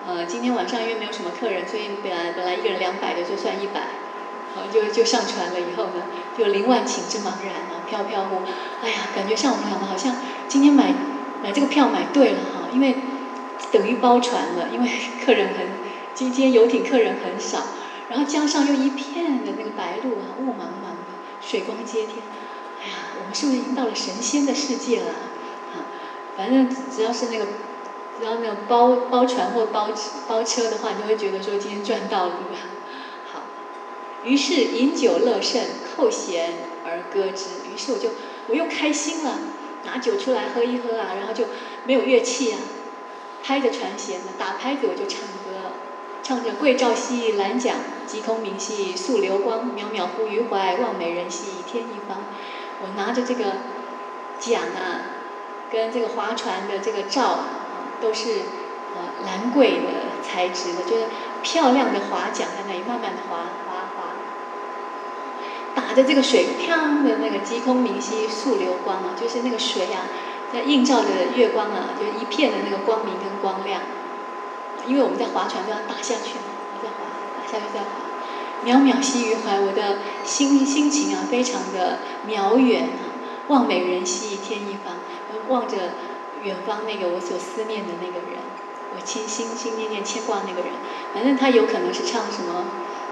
[0.07, 3.87] 呃，今天晚上因为没有什么客人，所以本来本来一个人两百的就算一百，
[4.55, 6.03] 好就就上船了以后呢，
[6.37, 8.37] 就林万顷之茫然啊，飘飘忽，
[8.81, 10.15] 哎呀，感觉上我们两个好像
[10.47, 10.93] 今天买
[11.43, 12.95] 买这个票买对了哈，因为
[13.71, 14.89] 等于包船了，因为
[15.25, 15.83] 客人很。
[16.15, 17.57] 今天游艇客人很少，
[18.07, 22.17] 然后江上又一片的那个白鹭啊，雾茫茫的，水光接天。
[22.79, 25.07] 哎呀，我们是不是已经到了神仙的世界了？
[25.73, 25.89] 啊，
[26.37, 27.47] 反正只要是那个，
[28.19, 29.89] 只要那个包包船或包
[30.27, 32.61] 包车的话，你就会觉得说今天赚到了，对吧？
[34.23, 35.61] 于是饮酒乐甚，
[35.95, 36.53] 扣弦
[36.85, 37.45] 而歌之。
[37.73, 38.09] 于是我就
[38.47, 39.39] 我又开心了，
[39.85, 41.45] 拿酒出来喝一喝啊，然后就
[41.85, 42.59] 没有乐器啊，
[43.43, 45.71] 拍着船弦呢，打拍子我就唱歌。
[46.25, 47.75] 唱着桂棹兮兰桨，
[48.07, 49.71] 击空明兮溯流光。
[49.75, 52.23] 渺渺乎于怀，望美人兮天一方。
[52.81, 53.43] 我拿着这个
[54.39, 55.01] 桨啊，
[55.69, 57.39] 跟这个划船的这个棹，
[57.99, 58.43] 都是
[58.95, 61.07] 呃兰桂的材质的，就是
[61.41, 63.49] 漂亮的划桨在那里慢慢的划，
[65.95, 70.07] 在这个水漂的那个击空明兮溯流光啊，就是那个水啊，
[70.51, 73.81] 在映照着月光啊，就一片的那个光明跟光亮。
[74.85, 77.07] 因为我们在划船，就要打下去嘛，我在划，
[77.39, 77.87] 打下去再划。
[78.65, 83.11] 渺渺兮于怀，我的心心情啊，非常的渺远啊。
[83.49, 84.95] 望美人兮天一方，
[85.49, 85.77] 望着
[86.43, 88.39] 远方那个我所思念的那个人，
[88.95, 90.71] 我心心心念念牵挂那个人。
[91.13, 92.65] 反正他有可能是唱什么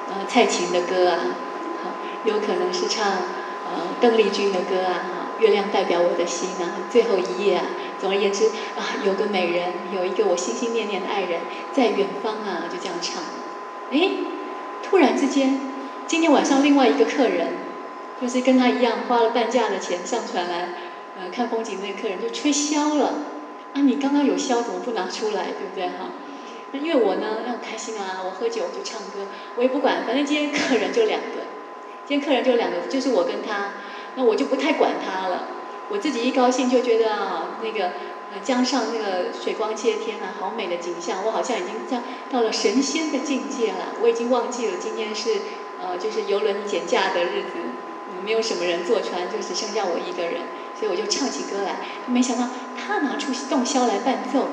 [0.09, 1.19] 呃蔡琴的歌啊，
[2.25, 7.65] 有可能是唱呃邓丽君的歌啊，月亮代表我的心啊，最后一夜啊。
[7.99, 11.41] 总而言之啊，有个美人，有一个我心心念念的爱人，
[11.71, 13.21] 在远方啊，就这样唱。
[13.91, 14.09] 哎，
[14.81, 15.59] 突然之间，
[16.07, 17.49] 今天晚上另外一个客人，
[18.19, 20.69] 就是跟他一样花了半价的钱上船来，
[21.15, 23.13] 呃，看风景那个客人就吹箫了。
[23.73, 26.09] 啊，你刚刚有箫怎么不拿出来，对不对哈？
[26.71, 31.45] 那因为我呢，很开心啊，我喝酒我就唱歌，我也不管，反正今天客人就两个，
[32.11, 33.69] 今天客人就两个，就是我跟他，
[34.15, 35.45] 那我就不太管他了。
[35.87, 37.85] 我自己一高兴就觉得啊，那个
[38.33, 43.95] 呃江上那个水光接天啊，好美的景象，我好像已经到到了神仙的境界了。
[44.01, 45.39] 我已经忘记了今天是
[45.81, 47.51] 呃就是游轮减价的日子，
[48.25, 50.41] 没有什么人坐船，就只剩下我一个人，
[50.77, 51.77] 所以我就唱起歌来。
[52.07, 54.49] 没想到他拿出洞箫来伴奏，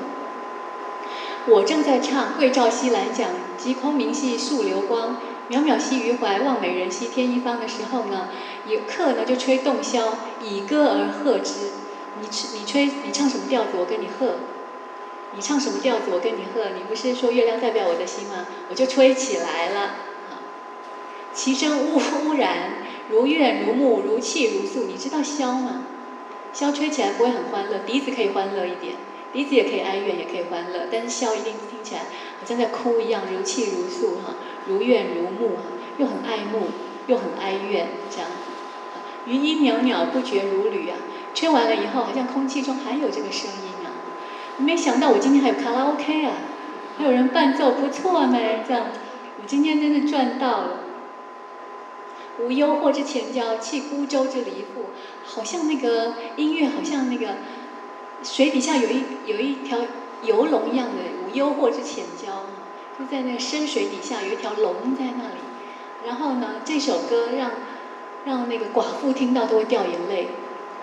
[1.45, 5.17] 我正在唱桂棹兮兰桨，击空明兮溯流光。
[5.49, 8.29] 渺渺兮于怀，望美人兮天一方的时候呢，
[8.67, 10.11] 有客呢就吹洞箫，
[10.43, 11.71] 以歌而和之。
[12.21, 14.35] 你吹你吹你唱什么调子，我跟你和；
[15.35, 16.69] 你唱什么调子，我跟你和。
[16.75, 18.45] 你不是说月亮代表我的心吗？
[18.69, 19.91] 我就吹起来了。
[21.33, 22.73] 其声呜呜然，
[23.09, 24.83] 如怨如慕，如泣如诉。
[24.83, 25.83] 你知道箫吗？
[26.53, 28.95] 箫吹起来不会很欢乐，笛子可以欢乐一点，
[29.31, 34.35] 笛子也可以哀怨，也可以欢乐，但是箫一定听起来好像在哭一样，如泣如诉哈。
[34.69, 35.57] 如怨如慕，
[35.97, 36.67] 又很爱慕，
[37.07, 38.29] 又很哀怨，这样。
[39.25, 40.95] 余音袅袅，不绝如缕啊！
[41.33, 43.89] 吹完了以后，好像空气中还有这个声音啊！
[44.57, 46.33] 没想到我今天还有卡拉 OK 啊，
[46.97, 48.37] 还有人伴奏，不错呢。
[48.67, 48.85] 这样，
[49.41, 50.69] 我今天真的赚到了。
[52.39, 54.85] 无忧惑之潜交，弃孤舟之离妇，
[55.25, 57.35] 好像那个音乐，好像那个
[58.23, 59.79] 水底下有一有一条
[60.23, 60.93] 游龙一样的
[61.25, 62.45] 无忧惑之潜交。
[62.99, 65.39] 就在那深水底下有一条龙在那里，
[66.05, 67.51] 然后呢，这首歌让
[68.25, 70.27] 让那个寡妇听到都会掉眼泪，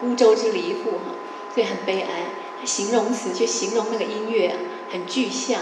[0.01, 1.13] 孤舟之离妇哈，
[1.53, 2.23] 所以很悲哀。
[2.65, 4.57] 形容词去形容那个音乐啊，
[4.91, 5.61] 很具象。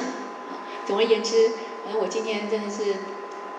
[0.87, 1.51] 总而言之，
[1.83, 2.95] 反正我今天真的是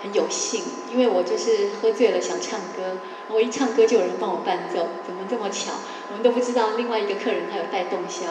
[0.01, 5.73] 很有幸，因为我就是喝醉了想唱歌，我一唱歌就有人帮我伴奏，怎么这么巧？
[6.11, 8.27] 我们都不知道另外一个客人他有带动箫。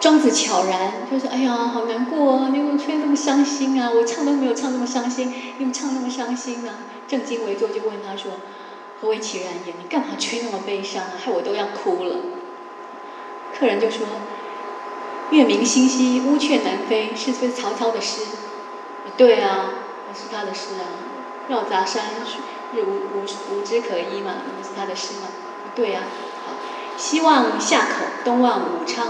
[0.00, 2.48] 庄子悄然就说：“哎呀，好难过啊！
[2.52, 3.90] 你怎么吹那么伤心啊？
[3.90, 6.74] 我唱都没有唱那么伤心，你怎么唱那么伤心呢？”
[7.08, 8.32] 正襟危坐就问他说
[9.02, 9.74] ：“何为其然也？
[9.76, 11.12] 你干嘛吹那么悲伤啊？
[11.18, 12.16] 害我都要哭了。”
[13.58, 14.06] 客人就说
[15.30, 18.22] ：“月明星稀，乌鹊南飞，是不是曹操的诗
[19.18, 19.70] ？”“对啊，
[20.14, 20.86] 是他的诗啊。
[21.50, 22.04] ”“绕杂山，
[22.72, 25.28] 日无无无枝可依嘛，那是他的诗嘛。
[25.74, 26.04] ”“对啊。
[26.46, 26.52] ”“好，
[26.96, 29.08] 西望夏口，东望武昌。”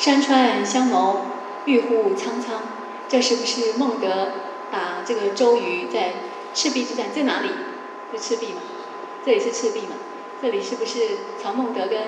[0.00, 1.18] 山川相谋，
[1.66, 2.62] 郁乎苍苍。
[3.06, 4.28] 这是不是孟德
[4.72, 6.14] 打这个周瑜在
[6.54, 7.08] 赤壁之战？
[7.14, 7.50] 在哪里？
[8.10, 8.62] 在赤壁嘛？
[9.26, 9.96] 这里是赤壁嘛？
[10.40, 11.98] 这里是不是曹孟德跟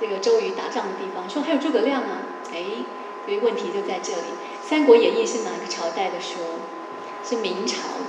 [0.00, 1.28] 这个周瑜打仗的地方？
[1.28, 2.22] 说还有诸葛亮啊？
[2.54, 2.62] 哎，
[3.24, 4.18] 所以问题就在这里。
[4.62, 6.38] 《三国演义》是哪个朝代的书？
[7.24, 8.04] 是明朝的。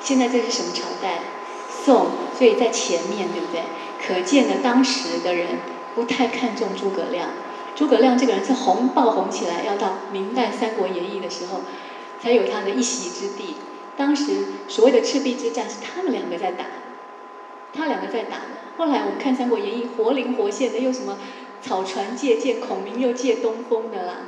[0.00, 1.20] 现在这是什么朝代？
[1.70, 2.08] 宋。
[2.36, 3.62] 所以在前面，对不对？
[4.04, 5.60] 可见呢，当时的人
[5.94, 7.28] 不太看重诸葛亮。
[7.82, 11.62] 诸葛亮这个人是红爆红起来，要到明代《三国演义》的时候，
[12.22, 13.56] 才有他的一席之地。
[13.96, 16.64] 当时所谓的赤壁之战是他们两个在打，
[17.72, 18.36] 他两个在打。
[18.76, 21.18] 后来我们看《三国演义》，活灵活现的又什么
[21.60, 24.18] 草船借箭，孔明又借东风的啦，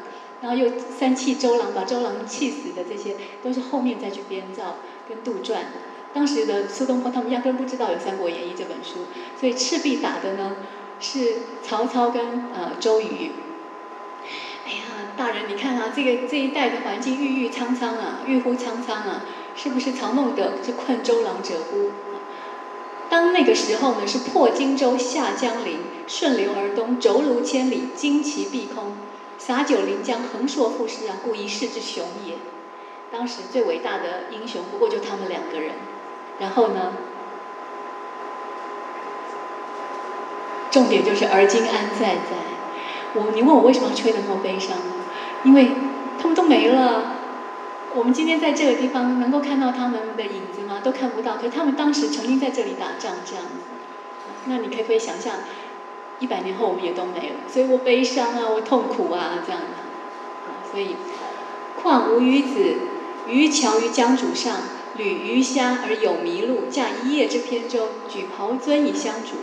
[0.41, 4.79] 然后又三气周郎把周郎气死的，这些都是后面再去编造
[5.09, 5.59] 跟杜撰。
[6.13, 9.07] 当时的苏东坡他们压根不知道有《三国演义》这本书，
[9.39, 10.57] 所以赤壁打的呢
[11.01, 13.33] 是曹操跟呃周瑜。
[14.67, 19.25] 哎呀，大人你看啊，这个这一代的环境郁郁苍苍啊，郁乎苍苍啊，
[19.55, 21.91] 是不是曹孟德是困周郎者乎？
[23.11, 28.97] 当那个时候呢，是破荆州，下江陵，顺流而东，轴卢千里，旌旗蔽空，
[29.37, 32.37] 洒九临江，横槊赋诗啊，故一世之雄也。
[33.13, 35.73] 当时最伟大的英雄，不过就他们两个人。
[36.41, 36.93] 然后呢？
[40.75, 42.35] 重点就是而今安在在？
[43.15, 44.77] 我你问我为什么吹得那么悲伤？
[45.45, 45.71] 因为
[46.21, 47.13] 他们都没了。
[47.95, 50.81] 我们今天在这个地方能够看到他们的影子吗？
[50.83, 51.37] 都看不到。
[51.37, 53.51] 可是他们当时曾经在这里打仗，这样子。
[54.47, 55.35] 那你可不可以想象，
[56.19, 57.37] 一百年后我们也都没了？
[57.47, 60.73] 所以我悲伤啊，我痛苦啊，这样的。
[60.73, 60.97] 所以，
[61.81, 62.79] 况无鱼子，
[63.29, 64.57] 渔樵于江渚上。
[64.97, 69.37] 侣鱼虾而有麋鹿，驾一叶之扁舟，举匏樽以相属。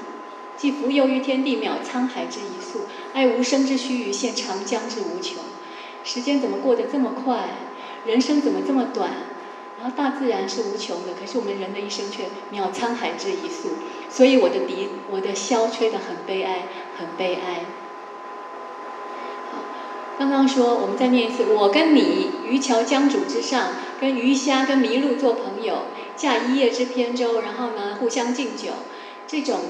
[0.62, 2.82] 既浮游于天地，渺沧海之一粟，
[3.16, 5.38] 哀吾生之须臾，羡长江之无穷。
[6.04, 7.46] 时间怎么过得这么快？
[8.06, 9.10] 人生怎么这么短？
[9.80, 13.70] 然后大自然是无穷的，可是我们人的一生却渺沧海之一粟。
[14.08, 17.66] 所以我的笛，我的箫吹得很悲哀，很悲哀。
[20.20, 21.44] 刚刚说，我们再念一次。
[21.56, 25.86] 我跟你渔樵江渚之上，跟鱼虾、跟麋鹿做朋友，
[26.16, 28.68] 驾一叶之扁舟，然后呢，互相敬酒。
[29.26, 29.62] 这种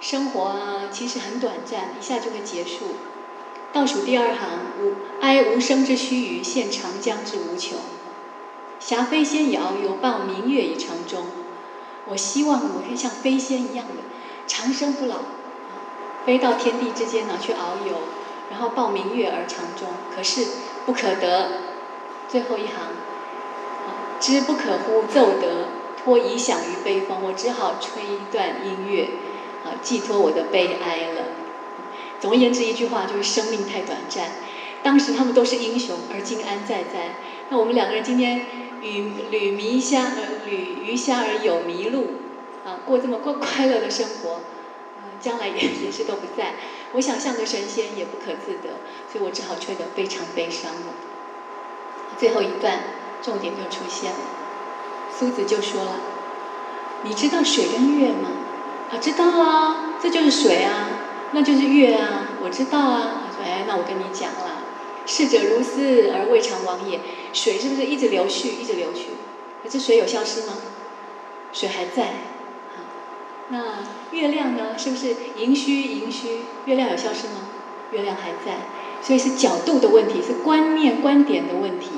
[0.00, 2.86] 生活啊，其实很短暂，一下就会结束。
[3.70, 4.48] 倒数第二行，
[4.80, 7.78] 无哀吾生之须臾，羡长江之无穷。
[8.78, 11.26] 霞飞仙以遨游，抱明月以长终。
[12.06, 14.02] 我希望我可以像飞仙一样的
[14.46, 15.16] 长生不老，
[16.24, 17.96] 飞到天地之间呢，去遨游。
[18.50, 19.86] 然后抱明月而长终，
[20.16, 20.46] 可是
[20.86, 21.48] 不可得。
[22.26, 22.88] 最后一行，
[24.18, 25.68] 知不可乎奏得，
[26.02, 27.18] 托遗响于悲风。
[27.22, 29.10] 我只好吹一段音乐，
[29.64, 31.22] 啊，寄托我的悲哀了。
[32.20, 34.32] 总而言之，一句话就是生命太短暂。
[34.82, 37.14] 当时他们都是英雄，而今安在哉？
[37.50, 38.46] 那我们两个人今天
[38.82, 42.06] 与旅迷虾，呃，旅鱼虾而有麋鹿，
[42.64, 44.40] 啊，过这么过 快乐的生活。
[45.20, 46.54] 将来也也是都不在，
[46.92, 48.80] 我想像个神仙也不可自得，
[49.12, 50.94] 所以我只好吹得非常悲伤了。
[52.16, 52.78] 最后一段
[53.20, 54.18] 重点就出现了，
[55.14, 56.00] 苏子就说了
[57.04, 58.30] ：“你知道水跟月吗？”
[58.90, 60.88] 啊，知道啊，这就是水啊，
[61.32, 63.22] 那就是月啊，我知道啊。
[63.28, 64.62] 他说：“哎，那我跟你讲了，
[65.06, 67.00] 逝者如斯而未尝往也。
[67.32, 69.10] 水是不是一直流去，一直流去？
[69.62, 70.54] 可是水有消失吗？
[71.52, 72.08] 水还在。”
[73.52, 73.78] 那
[74.12, 74.78] 月亮呢？
[74.78, 76.42] 是不是盈虚盈虚？
[76.66, 77.48] 月亮有消失吗？
[77.90, 78.58] 月亮还在，
[79.02, 81.90] 所以是角度的问题，是观念观点的问题。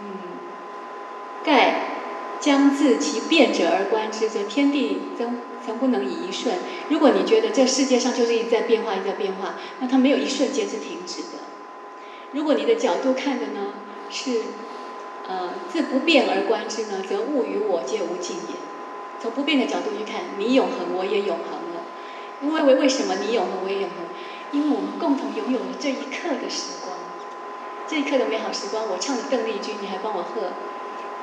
[0.00, 0.06] 嗯，
[1.44, 1.89] 盖
[2.40, 6.56] 将自其变者而观之，则天地曾曾不能以一瞬。
[6.88, 11.44] 如果你觉得这世界上就是一直在变化，一直在变化，那它没有一瞬间是停止的。
[12.32, 13.74] 如果你的角度看的呢，
[14.08, 14.40] 是
[15.28, 18.54] 呃自不变而观之呢，则物与我皆无尽也。
[19.20, 21.84] 从不变的角度去看，你永恒，我也永恒了。
[22.40, 23.98] 因为为为什么你永恒，我也永恒？
[24.52, 26.96] 因为我们共同拥有了这一刻的时光，
[27.86, 28.88] 这一刻的美好时光。
[28.88, 30.54] 我唱的邓丽君，你还帮我喝，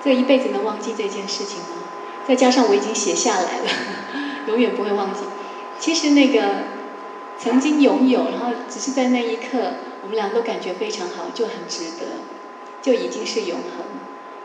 [0.08, 1.84] 这一辈子能忘记这件事情吗？
[2.26, 3.66] 再加上我已经写下来了，
[4.48, 5.20] 永远不会忘记。
[5.80, 6.64] 其实那个
[7.38, 12.06] 曾经拥有，然后只是在那一刻，我们俩都感觉非常好，就很值得，
[12.82, 13.86] 就已经是永恒。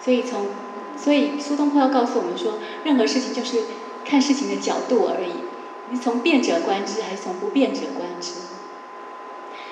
[0.01, 0.49] 所以从。
[0.95, 3.65] 所以苏东坡要告诉我们说，任何事情就是
[4.05, 5.33] 看事情的角度而已。
[5.91, 8.33] 你从变者观之，还是从不变者观之？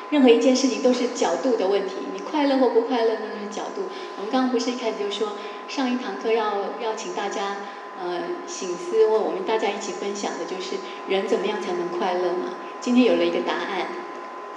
[0.08, 1.96] 任何一件事情都是角度的问题。
[2.14, 3.82] 你快乐或不快乐，那是角度。
[4.16, 5.34] 我们刚刚不是一开始就说，
[5.70, 7.58] 上一堂课要要请大家
[8.02, 10.74] 呃醒思，或我们大家一起分享的就是
[11.06, 12.56] 人怎么样才能快乐嘛？
[12.80, 13.86] 今天有了一个答案，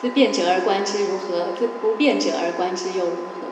[0.02, 1.54] 自变者而观之如何？
[1.56, 3.44] 自不变者而观之又如何？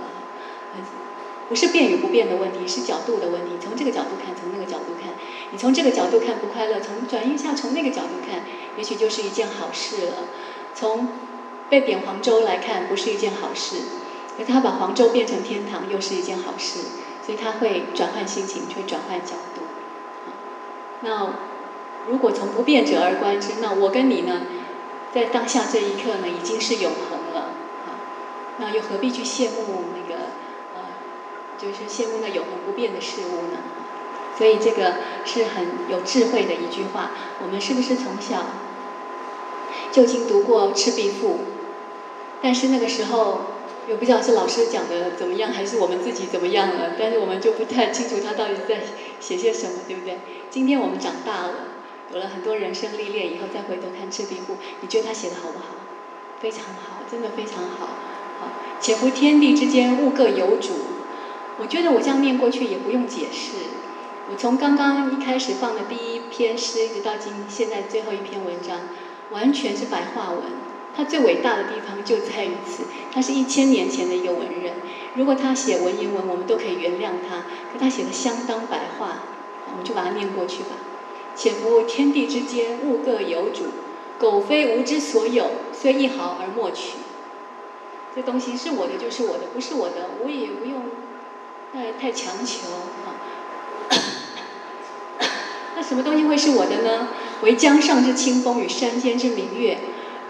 [1.50, 3.58] 不是变与不变的问题，是角度的问题。
[3.62, 5.14] 从这个角度看，从那个角度看，
[5.52, 8.42] 你从这个角度看不快乐，从转一下从那个角度看，
[8.76, 10.14] 也许就是一件好事了。
[10.74, 11.10] 从
[11.70, 13.84] 被贬黄州来看，不是一件好事；
[14.40, 16.80] 而他把黄州变成天堂，又是一件好事。
[17.26, 19.62] 所以他会转换心情，会转换角度。
[21.02, 21.34] 那
[22.08, 24.42] 如果从不变者而观之，那我跟你呢，
[25.14, 27.50] 在当下这一刻呢，已经是永恒了。
[28.58, 30.22] 那又何必去羡慕那个？
[31.58, 33.60] 就是羡慕那永恒不变的事物呢，
[34.36, 34.96] 所以这个
[35.26, 37.12] 是很有智慧的一句话。
[37.40, 38.46] 我们是不是从小
[39.92, 41.34] 就经读过《赤壁赋》？
[42.42, 43.42] 但是那个时候
[43.88, 46.92] 也不知道是老师讲的怎么样，还是我们自己怎么样了？
[47.00, 48.82] 但是我们就不太清楚他到底在
[49.20, 50.20] 写些什么，对不对？
[50.50, 51.54] 今天我们长大了，
[52.14, 55.76] 有了很多人生历练以后，再回头看《赤壁赋》，你觉得他写的好不好？
[56.40, 57.88] 非常好，真的非常好。
[58.40, 60.74] 好，且夫天地之间，物各有主。
[61.60, 63.52] 我觉得我这样念过去也不用解释。
[64.30, 68.80] 我从刚刚一开始放的第一篇诗，一直到今现在最后一篇文章，
[69.32, 70.61] 完全是白话文。
[70.96, 72.84] 他最伟大的地方就在于此。
[73.14, 74.74] 他是一千年前的一个文人，
[75.16, 77.46] 如果他写文言文，我们都可以原谅他。
[77.72, 79.24] 可他写的相当白话，
[79.72, 80.76] 我们就把它念过去吧。
[81.36, 83.66] 且夫天地之间，物各有主，
[84.20, 86.98] 苟非吾之所有，虽一毫而莫取。
[88.14, 90.84] 这东西是我的就是我的，不是我的我也不用。
[91.74, 92.68] 太太强求
[93.06, 93.16] 啊！
[95.74, 97.08] 那什么东西会是我的呢？
[97.44, 99.80] 为江上之清风与山间之明月，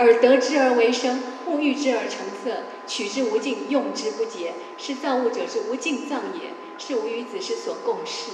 [0.04, 8.32] 耳得之而为声，目遇之而成色，取之无尽，用之不竭，是造物者之无尽藏也，是吾与子之所共事。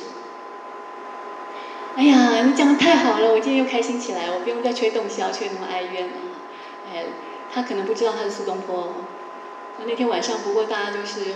[1.95, 6.13] 哎呀，你讲的太好了，我今天又开心起来，我不用再吹洞箫，吹那么哀怨了。
[6.93, 7.05] 哎，
[7.53, 8.93] 他可能不知道他是苏东坡。
[9.86, 11.36] 那天晚上，不过大家就是。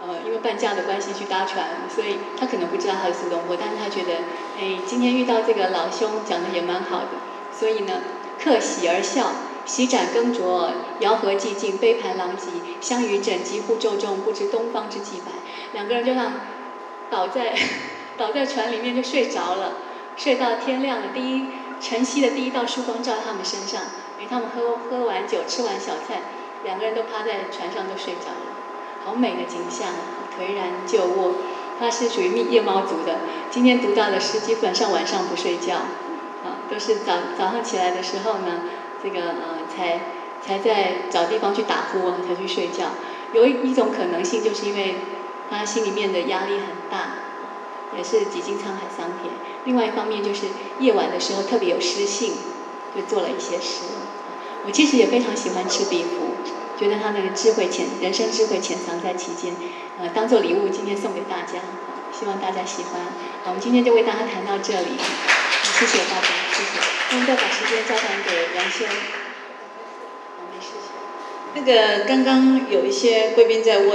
[0.00, 4.18] 呃，因为半价的关系去搭船，所以他可能不知道他是苏东坡，但是他觉得，
[4.56, 7.08] 哎，今天遇到这个老兄讲的也蛮好的，
[7.52, 7.94] 所以呢，
[8.40, 9.32] 客喜而笑，
[9.68, 12.48] 洗盏更酌，肴核寂静，杯盘狼藉，
[12.80, 15.26] 相与枕藉互骤中，不知东方之既白。
[15.74, 16.32] 两个人就像
[17.10, 17.54] 倒在
[18.16, 19.74] 倒在船里面就睡着了，
[20.16, 21.44] 睡到天亮了，第一
[21.78, 23.82] 晨曦的第一道曙光照在他们身上，
[24.18, 26.22] 哎，他们喝喝完酒，吃完小菜，
[26.64, 28.56] 两个人都趴在船上都睡着了。
[29.04, 29.90] 好美的景象，
[30.36, 31.34] 颓然就卧。
[31.78, 33.18] 他是属于夜猫族的。
[33.50, 38.62] 今天读到的诗，基本上晚上不睡觉，啊，都是早早上起来的时候呢，
[39.02, 40.00] 这个呃，才
[40.44, 42.90] 才在找地方去打呼啊才去睡觉。
[43.32, 44.96] 有一一种可能性，就是因为
[45.50, 47.14] 他心里面的压力很大，
[47.96, 49.32] 也是几经沧海桑田。
[49.64, 50.46] 另外一方面，就是
[50.80, 52.32] 夜晚的时候特别有诗性，
[52.96, 53.84] 就做了一些诗。
[54.64, 56.08] 我其实也非常喜欢《赤壁赋》。
[56.78, 59.52] 觉得他那个智慧潜，人生智慧潜藏在其间，
[60.00, 61.58] 呃，当做礼物今天送给大家，
[62.12, 63.02] 希望大家喜欢。
[63.46, 64.96] 我们今天就为大家谈到这里，
[65.78, 66.80] 谢谢大家，谢谢。
[67.10, 68.88] 那我们再把时间交还给杨先。
[71.54, 73.86] 那个刚刚有一些贵宾在问。